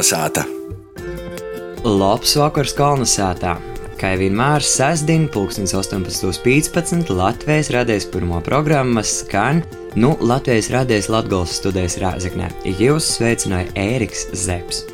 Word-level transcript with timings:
Kalnasāta! 0.00 0.46
Labs 1.84 2.30
vakars 2.40 2.72
Kalnasātā! 2.72 3.58
Kā 4.00 4.14
vienmēr, 4.16 4.64
sestdien, 4.64 5.26
18.15. 5.28 7.10
Latvijas 7.12 7.68
radijas 7.74 8.06
pirmo 8.08 8.38
programmu 8.40 9.02
skan, 9.04 9.60
nu, 10.00 10.14
Latvijas 10.24 10.70
radijas 10.72 11.10
Latvijas 11.12 11.52
studijas 11.52 11.98
Rāzaknē. 12.00 12.48
Jūs 12.80 13.10
sveicināja 13.18 13.74
Ēriks 13.76 14.30
Zepsi. 14.32 14.86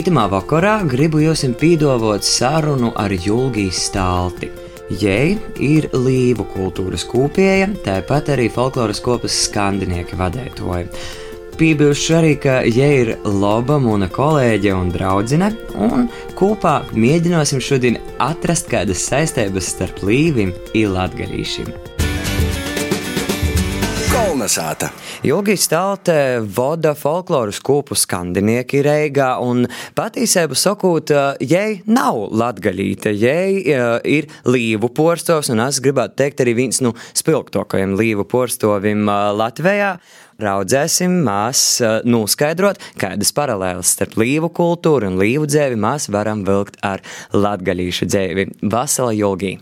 Itamā 0.00 0.24
vakarā 0.32 0.78
gribu 0.88 1.20
jums 1.20 1.44
pīdovot 1.60 2.24
sarunu 2.24 2.94
ar 2.96 3.12
Julgijas 3.12 3.82
stālti. 3.90 4.48
Jei 5.02 5.36
ir 5.60 5.90
līvu 5.92 6.48
kultūras 6.54 7.04
kūpēja, 7.10 7.68
tāpat 7.84 8.32
arī 8.32 8.48
folkloras 8.48 9.04
kopas 9.04 9.36
skandinieki 9.44 10.16
vadētoja. 10.16 10.88
Piebilšu 11.58 12.14
arī, 12.16 12.32
ka 12.40 12.60
ja 12.64 12.86
ir 13.02 13.10
laba 13.28 13.76
mana 13.82 14.08
kolēģe 14.10 14.72
un 14.72 14.88
draudzene, 14.94 15.50
un 15.76 16.06
kopā 16.38 16.78
mēģināsim 16.96 17.60
šodien 17.60 18.00
atrast 18.24 18.70
kādas 18.72 19.04
saistības 19.10 19.68
starp 19.74 20.00
līvim 20.06 20.54
un 20.72 20.94
latgadīšiem. 20.96 21.68
Kolnesāta! 24.12 24.88
Ilgi 25.28 25.54
stālte 25.60 26.14
voda 26.56 26.96
folkloras 26.98 27.60
kūpu 27.62 27.94
skandinieki 28.00 28.80
Reigā, 28.82 29.34
un 29.44 29.68
patiesību 29.94 30.56
sakot, 30.58 31.12
jai 31.44 31.82
nav 31.86 32.24
latgaļīte, 32.32 33.12
jai 33.12 33.60
uh, 33.60 34.00
ir 34.08 34.26
līvu 34.48 34.90
porstovs, 34.96 35.52
un 35.52 35.62
es 35.68 35.78
gribētu 35.84 36.18
teikt 36.24 36.42
arī 36.42 36.56
viens 36.58 36.80
no 36.82 36.90
nu, 36.90 37.06
spilgtākajiem 37.22 37.94
līvu 38.00 38.26
porstovim 38.32 39.04
uh, 39.04 39.30
Latvijā 39.36 39.94
raudzēsim 40.40 41.18
mēs 41.26 41.62
noskaidrot, 42.08 42.80
kādas 43.00 43.32
paralēlas 43.36 43.92
starp 43.96 44.16
līvu 44.20 44.50
kultūru 44.54 45.10
un 45.10 45.18
līvu 45.20 45.48
dzēvi 45.50 45.78
mēs 45.80 46.08
varam 46.12 46.44
vilkt 46.46 46.78
ar 46.86 47.02
latgaļīšu 47.34 48.08
dzēvi. 48.08 48.46
Vasala 48.72 49.12
Jolgī. 49.16 49.56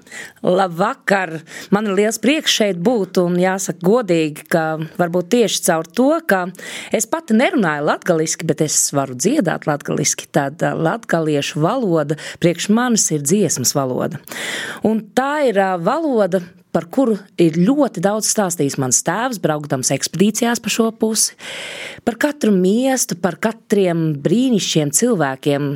Labvakar! 0.46 1.41
Man 1.74 1.91
ir 1.91 1.98
liels 1.98 2.20
prieks 2.22 2.54
šeit 2.60 2.80
būt 2.80 3.20
un 3.22 3.36
jāsaka 3.41 3.84
godīgi, 3.84 4.46
ka 4.52 4.64
varbūt 5.00 5.32
tieši 5.34 5.64
caur 5.66 5.88
to, 5.88 6.10
ka 6.28 6.46
es 6.96 7.08
pati 7.10 7.36
nerunāju 7.36 7.86
latgaliski, 7.88 8.48
bet 8.48 8.64
es 8.64 8.78
varu 8.96 9.18
dziedāt 9.18 9.68
latgaliski, 9.68 10.28
tad 10.32 10.62
latgaliešu 10.62 11.60
valoda 11.62 12.18
priekš 12.41 12.70
manis 12.74 13.10
ir 13.14 13.24
dziesmas 13.26 13.74
valoda. 13.76 14.20
Un 14.86 15.02
tā 15.16 15.50
ir 15.50 15.60
valoda, 15.84 16.42
par 16.74 16.86
kuru 16.92 17.16
ir 17.40 17.58
ļoti 17.58 18.02
daudz 18.04 18.30
stāstījis 18.30 18.78
mans 18.82 19.02
tēvs, 19.06 19.40
braukdams 19.42 19.92
ekspedīcijās 19.94 20.62
pa 20.62 20.72
šo 20.72 20.90
pusi, 20.96 21.36
par 22.06 22.18
katru 22.20 22.54
miestu, 22.54 23.18
par 23.20 23.38
katriem 23.42 24.10
brīnišķiem 24.22 24.92
cilvēkiem, 24.96 25.70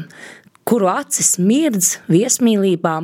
kuru 0.68 0.90
acis 0.92 1.34
mirdz 1.42 1.98
viesmīlībā, 2.10 2.96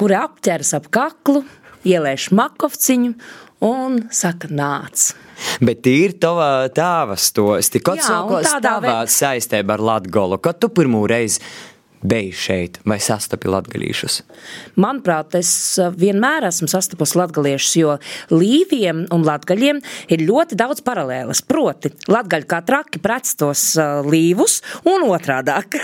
kuri 0.00 0.18
apķeras 0.20 0.74
ap 0.78 0.88
kaklu, 0.94 1.44
ielēš 1.86 2.30
makovciņu 2.36 3.14
un 3.64 3.98
saka 4.14 4.48
nāc. 4.52 5.10
Bet 5.64 5.86
ir 5.88 6.16
tava 6.20 6.68
tēva 6.72 7.16
stosti, 7.20 7.80
kad 7.84 8.00
sākos 8.04 8.48
tavā 8.64 9.02
saistībā 9.08 9.76
ar 9.76 9.84
Latgolu, 9.90 10.40
kad 10.42 10.60
tu 10.60 10.68
pirmo 10.72 11.02
reizi 11.08 11.40
biji 12.02 12.32
šeit 12.36 12.78
vai 12.88 12.98
sastapi 13.02 13.50
latgalīšus? 13.50 14.20
Manuprāt, 14.80 15.34
es 15.38 15.52
eh, 15.80 15.90
vienmēr 16.00 16.46
esmu 16.48 16.68
sastapusi 16.70 17.18
latgaliešus, 17.20 17.74
jo 17.80 17.96
līviem 18.32 19.04
un 19.14 19.26
latgaļiem 19.26 19.82
ir 20.12 20.24
ļoti 20.26 20.58
daudz 20.60 20.84
paralēlas. 20.86 21.42
Proti, 21.48 21.92
latgaļi 22.10 22.48
kā 22.50 22.62
traki 22.66 23.02
prec 23.02 23.32
tos 23.40 23.64
uh, 23.78 24.00
līvus 24.06 24.60
un 24.88 25.08
otrādāk. 25.10 25.76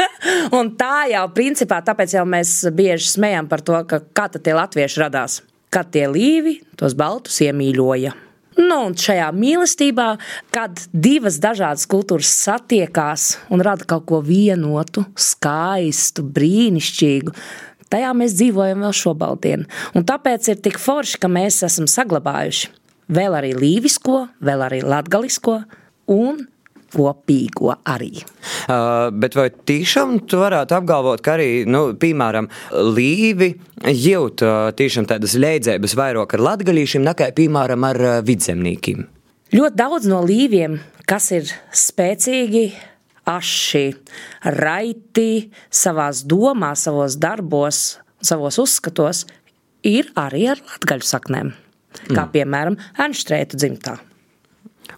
un 0.58 0.72
tā 0.78 1.08
jau 1.12 1.26
principā, 1.34 1.80
tāpēc 1.84 2.16
jau 2.18 2.24
mēs 2.28 2.60
bieži 2.74 3.12
smējam 3.14 3.50
par 3.50 3.64
to, 3.64 3.82
ka 3.88 4.02
kā 4.12 4.28
tad 4.32 4.46
tie 4.46 4.56
latvieši 4.58 5.04
radās. 5.04 5.42
Kad 5.72 5.92
tie 5.92 6.06
līvi 6.08 6.58
tos 6.80 6.96
baltus 6.96 7.42
iemīļoja. 7.44 8.27
Nu, 8.58 8.78
un 8.88 8.96
šajā 8.98 9.28
mīlestībā, 9.38 10.08
kad 10.54 10.80
divas 10.90 11.38
dažādas 11.42 11.86
kultūras 11.90 12.30
satiekās 12.42 13.36
un 13.54 13.62
rada 13.62 13.86
kaut 13.86 14.08
ko 14.10 14.18
vienotu, 14.24 15.04
skaistu, 15.14 16.24
brīnišķīgu, 16.26 17.34
tajā 17.92 18.10
mēs 18.18 18.34
dzīvojam 18.40 18.82
vēl 18.82 18.96
šobrīd. 18.98 19.68
Un 19.94 20.08
tāpēc 20.08 20.50
ir 20.50 20.60
tik 20.64 20.80
forši, 20.82 21.22
ka 21.22 21.30
mēs 21.30 21.62
esam 21.68 21.86
saglabājuši 21.90 22.74
vēl 23.08 23.38
arī 23.38 23.54
līvisko, 23.56 24.26
vēl 24.44 24.66
arī 24.66 24.82
latgalisko 24.84 25.60
un 26.12 26.42
kopīgo 26.94 27.74
arī. 27.88 28.22
Uh, 28.68 29.08
bet 29.12 29.36
vai 29.38 29.48
tiešām 29.50 30.18
tu 30.28 30.40
varētu 30.40 30.76
apgalvot, 30.78 31.22
ka 31.24 31.36
arī, 31.36 31.50
nu, 31.68 31.92
piemēram, 32.00 32.48
līvi 32.96 33.52
jūt 33.92 34.44
uh, 34.46 34.70
tiešām 34.78 35.08
tādas 35.10 35.36
leidzības 35.38 35.96
vairāk 35.98 36.36
ar 36.36 36.44
latgaļīšiem 36.50 37.04
nekā, 37.08 37.30
piemēram, 37.36 37.88
ar 37.88 38.02
uh, 38.04 38.18
vidzemnīkiem? 38.26 39.06
Ļoti 39.54 39.80
daudz 39.80 40.08
no 40.10 40.20
līviem, 40.28 40.76
kas 41.08 41.30
ir 41.36 41.48
spēcīgi, 41.72 42.66
aši, 43.28 43.86
raiti 44.56 45.48
savās 45.72 46.24
domās, 46.28 46.84
savos 46.88 47.16
darbos, 47.20 47.98
savos 48.24 48.58
uzskatos, 48.60 49.24
ir 49.86 50.10
arī 50.18 50.48
ar 50.52 50.62
latgaļu 50.64 51.08
saknēm. 51.08 51.54
Kā 52.08 52.22
mm. 52.26 52.30
piemēram, 52.34 52.76
Ernstrēta 53.00 53.58
dzimtā. 53.58 53.96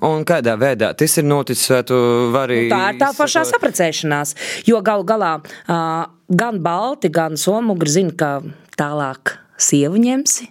Un 0.07 0.25
kādā 0.29 0.55
veidā 0.61 0.93
tas 0.97 1.19
ir 1.21 1.27
noticis? 1.29 1.67
Tu 1.87 1.99
vari... 2.35 2.63
Nu, 2.69 2.77
tā 2.77 2.95
ir 2.95 3.01
tā 3.03 3.11
pašā 3.17 3.45
saprecēšanās, 3.51 4.35
jo 4.69 4.81
galu 4.85 5.05
galā 5.09 5.35
uh, 5.41 6.07
gan 6.31 6.63
Balti, 6.65 7.11
gan 7.13 7.37
Somugri 7.41 7.93
zina, 7.93 8.17
ka 8.17 8.31
tālāk 8.81 9.37
sievu 9.61 10.01
ņemsi 10.01 10.49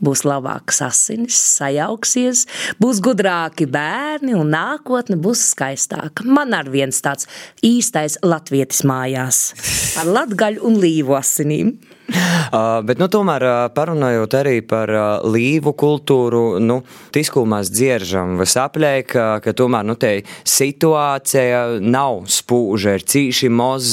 būs 0.00 0.24
labākas 0.24 0.80
asinis, 0.86 1.36
sajauksies, 1.58 2.46
būs 2.80 3.02
gudrāki 3.04 3.66
bērni 3.70 4.32
un 4.36 4.52
nākotne 4.54 5.18
būs 5.20 5.50
skaistāka. 5.52 6.24
Man 6.24 6.56
ar 6.56 6.70
viens 6.72 7.02
tāds 7.04 7.28
īstais 7.66 8.18
latvietis 8.24 8.82
mājās 8.88 9.42
ar 10.00 10.08
latgaļu 10.08 10.64
un 10.66 10.80
līvu 10.80 11.18
asinīm. 11.20 11.74
Uh, 12.50 12.80
bet, 12.82 12.98
nu, 12.98 13.06
tomēr 13.06 13.44
uh, 13.46 13.56
parunājot 13.70 14.34
arī 14.40 14.56
par 14.66 14.90
uh, 14.90 15.26
līvu 15.30 15.70
kultūru, 15.78 16.58
nu, 16.58 16.80
tiskū 17.14 17.44
mēs 17.46 17.70
dzieržam 17.70 18.32
visaplēk, 18.40 19.06
ka, 19.12 19.26
ka 19.44 19.54
tomēr, 19.54 19.86
nu, 19.86 19.94
te 20.00 20.10
situācija 20.50 21.78
nav 21.78 22.24
spūža, 22.26 22.96
ir 22.98 23.06
cīši 23.06 23.52
moz 23.54 23.92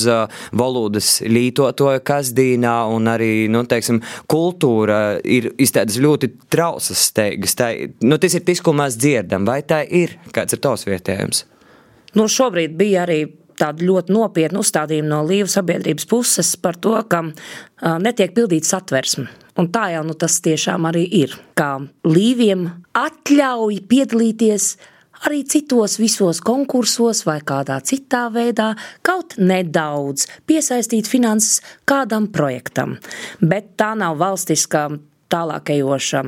valodas 0.58 1.12
lītotoja 1.22 2.02
kasdīnā 2.08 2.76
un 2.96 3.12
arī, 3.14 3.32
nu, 3.54 3.62
teiksim, 3.70 4.02
kultūra 4.26 5.20
ir 5.22 5.52
iztēdas 5.62 6.00
ļoti 6.02 6.34
trausas 6.50 7.08
steigas. 7.12 7.54
Tā, 7.60 7.70
nu, 8.02 8.18
tas 8.18 8.40
ir 8.40 8.48
tiskū 8.48 8.74
mēs 8.74 8.98
dzirdam, 8.98 9.46
vai 9.46 9.62
tā 9.68 9.84
ir? 9.86 10.18
Kāds 10.34 10.58
ir 10.58 10.66
tavs 10.66 10.90
vietējums? 10.90 11.46
Nu, 12.18 12.26
šobrīd 12.32 12.74
bija 12.80 13.06
arī 13.06 13.22
tādu 13.58 13.88
ļoti 13.90 14.14
nopietnu 14.14 14.62
uzstādījumu 14.64 15.10
no 15.10 15.24
Līvu 15.28 15.50
sabiedrības 15.52 16.08
puses 16.10 16.54
par 16.62 16.78
to, 16.82 16.96
ka 17.10 17.24
netiek 18.04 18.36
pildīta 18.36 18.76
satversme. 18.76 19.28
Un 19.58 19.72
tā 19.74 19.88
jau 19.96 20.04
nu, 20.06 20.14
tas 20.14 20.38
tiešām 20.46 20.86
arī 20.90 21.08
ir. 21.24 21.34
Kā 21.58 21.78
Līviem 22.06 22.68
atļauj 22.98 23.82
piedalīties 23.90 24.70
arī 25.26 25.42
citos 25.50 25.98
visos 25.98 26.42
konkursos 26.46 27.24
vai 27.26 27.40
kādā 27.42 27.80
citā 27.82 28.28
veidā, 28.34 28.74
kaut 29.02 29.38
nedaudz 29.42 30.28
piesaistīt 30.50 31.10
finanses 31.10 31.64
kādam 31.90 32.30
projektam. 32.34 32.98
Bet 33.42 33.74
tā 33.82 33.96
nav 33.98 34.20
valstiska 34.22 34.88
tālākajoša 35.34 36.24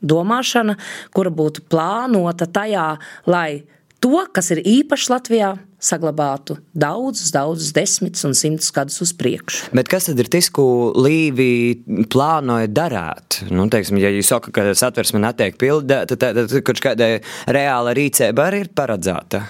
domāšana, 0.00 0.78
kura 1.12 1.30
būtu 1.30 1.66
plānota 1.68 2.48
tajā, 2.48 2.94
lai 3.28 3.64
to, 4.00 4.16
kas 4.32 4.50
ir 4.54 4.62
īpašs 4.64 5.10
Latvijā, 5.12 5.58
saglabātu 5.80 6.58
daudzus, 6.76 7.32
daudzus 7.34 7.72
desmitus 7.76 8.26
un 8.28 8.36
simtus 8.36 8.70
gadus 8.74 9.00
uz 9.04 9.14
priekšu. 9.16 9.70
Bet 9.76 9.90
kas 9.90 10.10
tad 10.10 10.20
ir 10.20 10.28
tas, 10.32 10.50
ko 10.52 10.92
Līvija 10.96 12.04
plānoja 12.12 12.70
darīt? 12.70 13.40
Nu, 13.50 13.66
teiksim, 13.72 14.00
ja 14.02 14.12
jūs 14.12 14.30
sakat, 14.30 14.54
ka 14.56 14.76
satversme 14.76 15.22
netiek 15.22 15.56
pildīta, 15.60 16.04
tad, 16.12 16.20
tad, 16.22 16.44
tad 16.44 16.66
kaut 16.66 16.84
kāda 16.84 17.10
reāla 17.50 17.96
rīcība 17.96 18.50
arī 18.50 18.64
ir 18.66 18.72
paredzēta. 18.76 19.44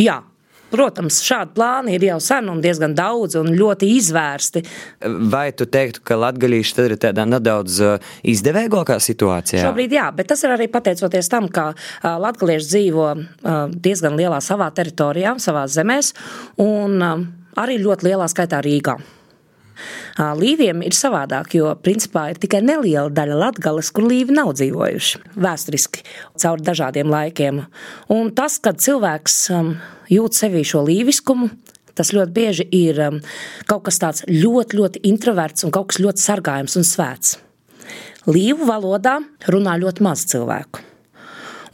Jā, 0.00 0.20
Protams, 0.68 1.22
šādi 1.24 1.54
plāni 1.56 1.94
ir 1.96 2.04
jau 2.10 2.18
sen 2.20 2.48
un 2.52 2.60
diezgan 2.64 2.92
daudz 2.96 3.38
un 3.40 3.50
ļoti 3.56 3.88
izvērsti. 3.96 4.62
Vai 5.32 5.48
tu 5.56 5.64
teiktu, 5.68 6.02
ka 6.04 6.18
latgadījuši 6.20 6.76
tad 6.76 6.90
ir 6.90 6.96
tādā 7.00 7.24
nedaudz 7.28 7.80
uh, 7.84 8.10
izdevīgākā 8.28 8.98
situācijā? 9.00 9.64
Šobrīd 9.64 9.96
jā, 9.96 10.08
bet 10.16 10.28
tas 10.32 10.44
ir 10.44 10.52
arī 10.54 10.68
pateicoties 10.72 11.32
tam, 11.32 11.48
ka 11.48 11.70
uh, 11.72 12.10
latgadījuši 12.20 12.72
dzīvo 12.74 13.06
uh, 13.16 13.60
diezgan 13.72 14.18
lielā 14.20 14.42
savā 14.44 14.68
teritorijā, 14.76 15.38
savā 15.42 15.64
zemēs 15.72 16.12
un 16.60 17.00
arī 17.58 17.80
ļoti 17.80 18.10
lielā 18.10 18.28
skaitā 18.30 18.60
Rīgā. 18.64 18.98
Līviem 20.18 20.82
ir 20.86 20.96
savādāk, 20.96 21.54
jo 21.58 21.70
principā 21.84 22.28
ir 22.32 22.40
tikai 22.42 22.60
neliela 22.64 23.10
daļa 23.14 23.38
latgales, 23.44 23.92
kur 23.94 24.08
līvi 24.10 24.34
nav 24.36 24.54
dzīvojuši 24.58 25.22
vēsturiski 25.38 26.04
caur 26.42 26.62
dažādiem 26.64 27.10
laikiem. 27.12 27.62
Un 28.14 28.32
tas, 28.36 28.58
kad 28.62 28.80
cilvēks 28.82 29.40
jūt 30.12 30.38
sevī 30.38 30.64
šo 30.66 30.84
līviskumu, 30.88 31.50
tas 31.98 32.12
ļoti 32.14 32.34
bieži 32.34 32.66
ir 32.78 33.00
um, 33.08 33.20
kaut 33.70 33.86
kas 33.88 33.98
tāds 34.02 34.24
ļoti, 34.28 34.78
ļoti 34.78 35.04
introverts 35.10 35.66
un 35.66 35.74
kaut 35.74 35.90
kas 35.92 36.02
ļoti 36.02 36.24
sargājams 36.24 36.78
un 36.78 36.86
svēts. 36.86 37.38
Līvu 38.28 38.68
valodā 38.68 39.18
runā 39.48 39.78
ļoti 39.80 40.04
maz 40.04 40.26
cilvēku. 40.28 40.84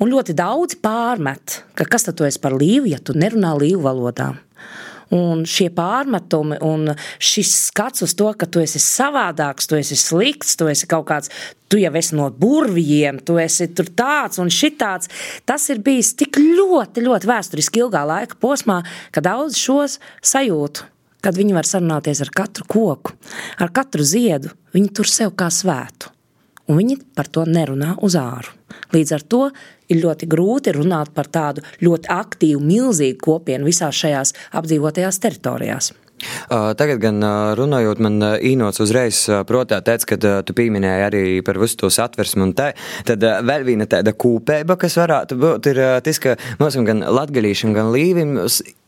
Un 0.02 0.10
ļoti 0.10 0.34
daudzi 0.36 0.78
pārmet, 0.82 1.60
ka 1.78 1.86
kas 1.88 2.06
tad 2.06 2.18
tu 2.18 2.26
esi 2.26 2.40
par 2.42 2.56
līvu, 2.58 2.90
ja 2.90 2.98
tu 2.98 3.14
nerunā 3.16 3.54
līvu 3.58 3.84
valodā. 3.84 4.32
Un 5.14 5.44
šie 5.46 5.68
pārmetumi 5.74 6.58
un 6.64 6.94
šis 7.22 7.52
skats 7.68 8.02
uz 8.06 8.14
to, 8.18 8.30
ka 8.38 8.48
tu 8.50 8.62
esi 8.62 8.80
savādāks, 8.82 9.68
tu 9.70 9.78
esi 9.78 9.98
slikts, 9.98 10.56
tu 10.58 10.66
esi 10.70 10.88
kaut 10.90 11.06
kāds, 11.10 11.30
tu 11.70 11.78
jau 11.78 11.92
esi 11.98 12.16
no 12.18 12.30
burvijiem, 12.34 13.20
tu 13.22 13.38
esi 13.42 13.68
tāds 13.74 14.40
un 14.42 14.50
šitāds. 14.50 15.10
Tas 15.46 15.68
ir 15.70 15.82
bijis 15.86 16.14
tik 16.18 16.40
ļoti, 16.40 17.04
ļoti 17.06 17.30
vēsturiski 17.30 17.84
ilgā 17.84 18.02
laika 18.10 18.40
posmā, 18.42 18.80
ka 19.14 19.22
daudz 19.24 19.60
šos 19.60 20.00
sajūtu 20.24 20.90
kad 21.24 21.38
viņi 21.40 21.54
var 21.56 21.64
sarunāties 21.64 22.20
ar 22.20 22.28
katru 22.36 22.66
koku, 22.68 23.14
ar 23.56 23.72
katru 23.72 24.04
ziedu, 24.04 24.50
viņi 24.76 24.90
tur 24.92 25.08
sev 25.08 25.32
kā 25.38 25.48
svētu. 25.48 26.13
Un 26.68 26.80
viņi 26.80 26.96
par 27.16 27.28
to 27.28 27.44
nerunā 27.44 27.94
uz 28.04 28.16
āru. 28.16 28.54
Līdz 28.94 29.12
ar 29.16 29.24
to 29.28 29.42
ir 29.92 30.00
ļoti 30.00 30.28
grūti 30.30 30.72
runāt 30.76 31.12
par 31.16 31.28
tādu 31.28 31.64
ļoti 31.84 32.10
aktīvu, 32.14 32.62
milzīgu 32.64 33.20
kopienu 33.20 33.68
visās 33.68 33.98
šajās 34.00 34.32
apdzīvotajās 34.56 35.20
teritorijās. 35.20 35.92
Tagad, 36.48 37.00
gan 37.02 37.20
runājot, 37.58 38.02
man 38.04 38.20
īnots 38.38 38.82
uzreiz 38.84 39.24
protā 39.48 39.80
teica, 39.84 40.14
ka 40.14 40.34
tu 40.46 40.56
pieminēji 40.56 41.06
arī 41.08 41.24
par 41.46 41.58
visu 41.62 41.80
to 41.84 41.90
satversmu 41.92 42.48
un 42.48 42.54
te. 42.56 42.70
Tad 43.08 43.24
vēl 43.46 43.66
viena 43.66 43.88
tāda 43.90 44.14
kūpēba, 44.16 44.78
kas 44.80 44.98
varētu 45.00 45.38
būt, 45.40 45.70
ir 45.72 45.82
tas, 46.04 46.20
ka 46.22 46.36
mums 46.60 46.78
gan 46.86 47.04
latgalīšiem, 47.14 47.74
gan 47.76 47.92
līvim 47.94 48.36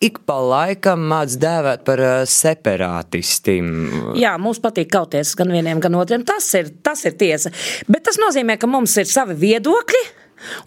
ik 0.05 0.21
pa 0.29 0.37
laikam 0.43 1.07
māc 1.11 1.37
dēvēt 1.41 1.85
par 1.87 2.03
separātistiem. 2.31 3.71
Jā, 4.19 4.37
mums 4.41 4.61
patīk 4.63 4.91
kauties 4.93 5.35
gan 5.39 5.53
vieniem, 5.55 5.81
gan 5.83 5.97
otriem. 5.99 6.27
Tas 6.27 6.49
ir, 6.59 6.71
tas 6.85 7.05
ir 7.09 7.17
tiesa. 7.19 7.53
Bet 7.89 8.07
tas 8.09 8.21
nozīmē, 8.21 8.59
ka 8.61 8.71
mums 8.71 8.97
ir 9.01 9.09
savi 9.11 9.39
viedokļi. 9.47 10.05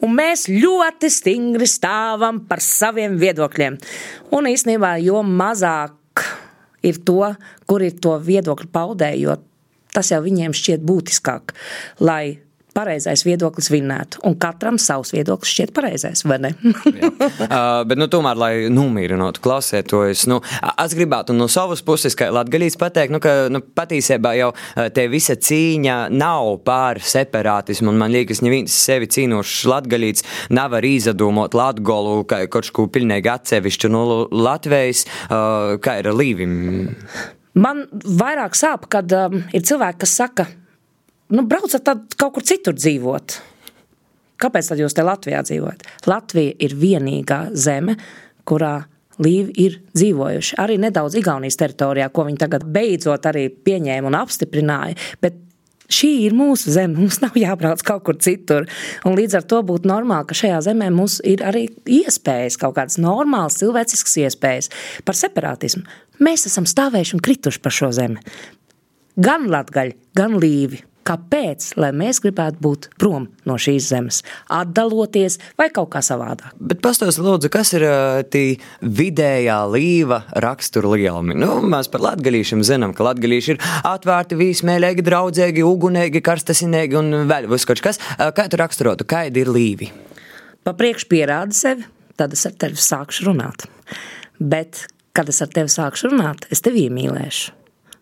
Un 0.01 0.16
mēs 0.18 0.48
ļoti 0.50 1.12
stingri 1.13 1.68
stāvam 1.69 2.42
par 2.50 2.57
saviem 2.63 3.19
viedokļiem. 3.21 3.77
Un 4.33 4.50
īstenībā, 4.50 4.95
jo 5.06 5.21
mazāk 5.21 5.99
ir 6.86 7.00
to, 7.06 7.34
kur 7.70 7.86
ir 7.86 7.98
to 8.02 8.16
viedokļu 8.24 8.70
paudēji, 8.74 9.26
jo 9.28 9.38
tas 9.96 10.12
jau 10.14 10.22
viņiem 10.24 10.54
šķiet 10.56 10.86
būtiskāk, 10.86 11.56
lai 12.04 12.40
pareizais 12.80 13.24
viedoklis 13.28 13.70
vinnētu. 13.74 14.24
Un 14.28 14.38
katram 14.40 14.80
savs 14.81 15.12
viedoklis 15.16 15.52
šķiet 15.54 15.74
pareizais, 15.76 16.24
vai 16.28 16.40
ne? 16.44 16.54
uh, 16.64 17.84
bet, 17.88 17.98
nu, 18.00 18.08
tomēr, 18.12 18.40
lai 18.40 18.52
nomierinātu 18.74 19.44
klausētojus, 19.44 20.26
nu, 20.31 20.40
es 20.72 20.96
gribētu 20.98 21.36
no 21.36 21.50
savas 21.52 21.84
puses, 21.86 22.16
kā 22.18 22.30
latgalīs 22.34 22.80
pateikt, 22.80 23.14
nu, 23.16 23.22
ka 23.24 23.36
nu, 23.52 23.62
patiesībā 23.62 24.36
jau 24.40 24.52
te 24.96 25.08
visa 25.12 25.36
cīņa 25.40 25.98
nav 26.16 26.56
pār 26.68 27.02
separātismu, 27.04 27.92
un 27.92 28.00
man 28.02 28.14
liekas, 28.14 28.44
neviens 28.46 28.76
sevi 28.76 29.10
cīnošs 29.12 29.66
latgalīts 29.70 30.26
nevar 30.56 30.86
izdomot 30.86 31.58
latgolu 31.58 32.24
kā 32.30 32.44
kaut 32.52 32.72
ko 32.76 32.88
pilnīgi 32.92 33.31
atsevišķu 33.31 33.92
no 33.92 34.06
Latvijas, 34.31 35.06
uh, 35.28 35.76
kā 35.84 36.00
ir 36.02 36.12
līvim. 36.16 36.56
Man 37.60 37.84
vairāk 37.92 38.56
sāp, 38.58 38.88
kad 38.94 39.12
um, 39.16 39.42
ir 39.56 39.66
cilvēki, 39.66 40.02
kas 40.04 40.16
saka, 40.22 40.46
nu, 41.36 41.46
braucat 41.48 41.86
tad 41.86 42.18
kaut 42.20 42.38
kur 42.38 42.46
citur 42.46 42.78
dzīvot. 42.78 43.40
Kāpēc 44.40 44.72
tad 44.72 44.80
jūs 44.80 44.96
te 44.96 45.04
Latvijā 45.04 45.42
dzīvojat? 45.44 45.84
Latvija 46.08 46.56
ir 46.64 46.76
vienīgā 46.80 47.42
zeme, 47.60 47.98
kurā 48.48 48.78
līvi 49.20 49.52
ir 49.66 49.78
dzīvojuši. 49.92 50.56
Arī 50.64 50.80
nedaudz 50.80 51.18
Igaunijas 51.20 51.60
teritorijā, 51.60 52.08
ko 52.14 52.26
viņi 52.28 52.40
tagad 52.40 52.64
beidzot 52.72 53.28
arī 53.30 53.50
pieņēma 53.52 54.08
un 54.08 54.18
apstiprināja. 54.22 54.96
Bet 55.20 55.38
šī 55.92 56.12
ir 56.28 56.36
mūsu 56.38 56.72
zeme, 56.72 56.96
mums 57.02 57.20
nav 57.24 57.36
jābrauc 57.40 57.84
kaut 57.86 58.06
kur 58.08 58.20
citur. 58.24 58.70
Un 59.04 59.18
līdz 59.20 59.42
ar 59.42 59.48
to 59.52 59.60
būtu 59.68 59.90
normāli, 59.92 60.30
ka 60.30 60.40
šajā 60.40 60.62
zemē 60.70 60.88
mums 60.96 61.20
ir 61.28 61.44
arī 61.44 61.68
iespējas, 62.00 62.60
kaut 62.62 62.78
kādas 62.80 63.00
normālas, 63.02 63.60
cilvēciskas 63.60 64.20
iespējas 64.24 64.72
par 65.04 65.20
separātismu. 65.20 65.84
Mēs 66.24 66.48
esam 66.48 66.68
stāvējuši 66.70 67.18
un 67.18 67.26
krituši 67.26 67.64
par 67.64 67.76
šo 67.76 67.92
zemi. 67.96 68.24
Gan 69.20 69.50
latgaļi, 69.52 69.98
gan 70.16 70.40
līvi 70.40 70.80
kāpēc 71.09 71.71
mēs 71.97 72.21
gribētu 72.23 72.61
būt 72.63 72.88
prom 73.01 73.27
no 73.50 73.57
šīs 73.59 73.89
zemes, 73.89 74.21
atdaloties 74.53 75.39
vai 75.59 75.69
kaut 75.73 75.89
kā 75.95 76.03
savādāk. 76.06 76.53
Bet 76.59 76.83
pastāstiet, 76.85 77.25
lūdzu, 77.25 77.50
kas 77.53 77.73
ir 77.77 77.85
tie 78.33 78.59
vidējā 78.85 79.57
līva 79.73 80.21
rakstura 80.45 80.94
lielumi? 80.94 81.38
Nu, 81.39 81.59
mēs 81.65 81.89
par 81.91 82.06
latgadījušiem 82.06 82.63
zinām, 82.67 82.94
ka 82.97 83.07
latgadījuši 83.09 83.56
ir 83.56 83.63
atvērti, 83.89 84.38
vīsmēlīgi, 84.39 85.06
draudzīgi, 85.07 85.65
ugunīgi, 85.65 86.23
karstasinīgi 86.25 87.00
un 87.00 87.23
vēl 87.29 87.50
viskaut 87.50 87.81
kas. 87.83 88.01
Kā 88.17 88.47
tu 88.50 88.59
raksturotu, 88.61 89.07
kādi 89.09 89.44
ir 89.44 89.51
līvi? 89.53 89.89
Pa 90.67 90.75
priekš 90.77 91.07
pierādi 91.09 91.57
sevi, 91.57 91.88
tad 92.19 92.35
es 92.35 92.45
ar 92.45 92.56
tevi 92.59 92.77
sākšu 92.83 93.29
runāt. 93.29 93.65
Bet, 94.39 94.85
kad 95.15 95.31
es 95.31 95.41
ar 95.44 95.50
tevi 95.53 95.71
sākšu 95.71 96.11
runāt, 96.11 96.45
es 96.53 96.61
tevi 96.65 96.85
iemīlēšu. 96.88 97.56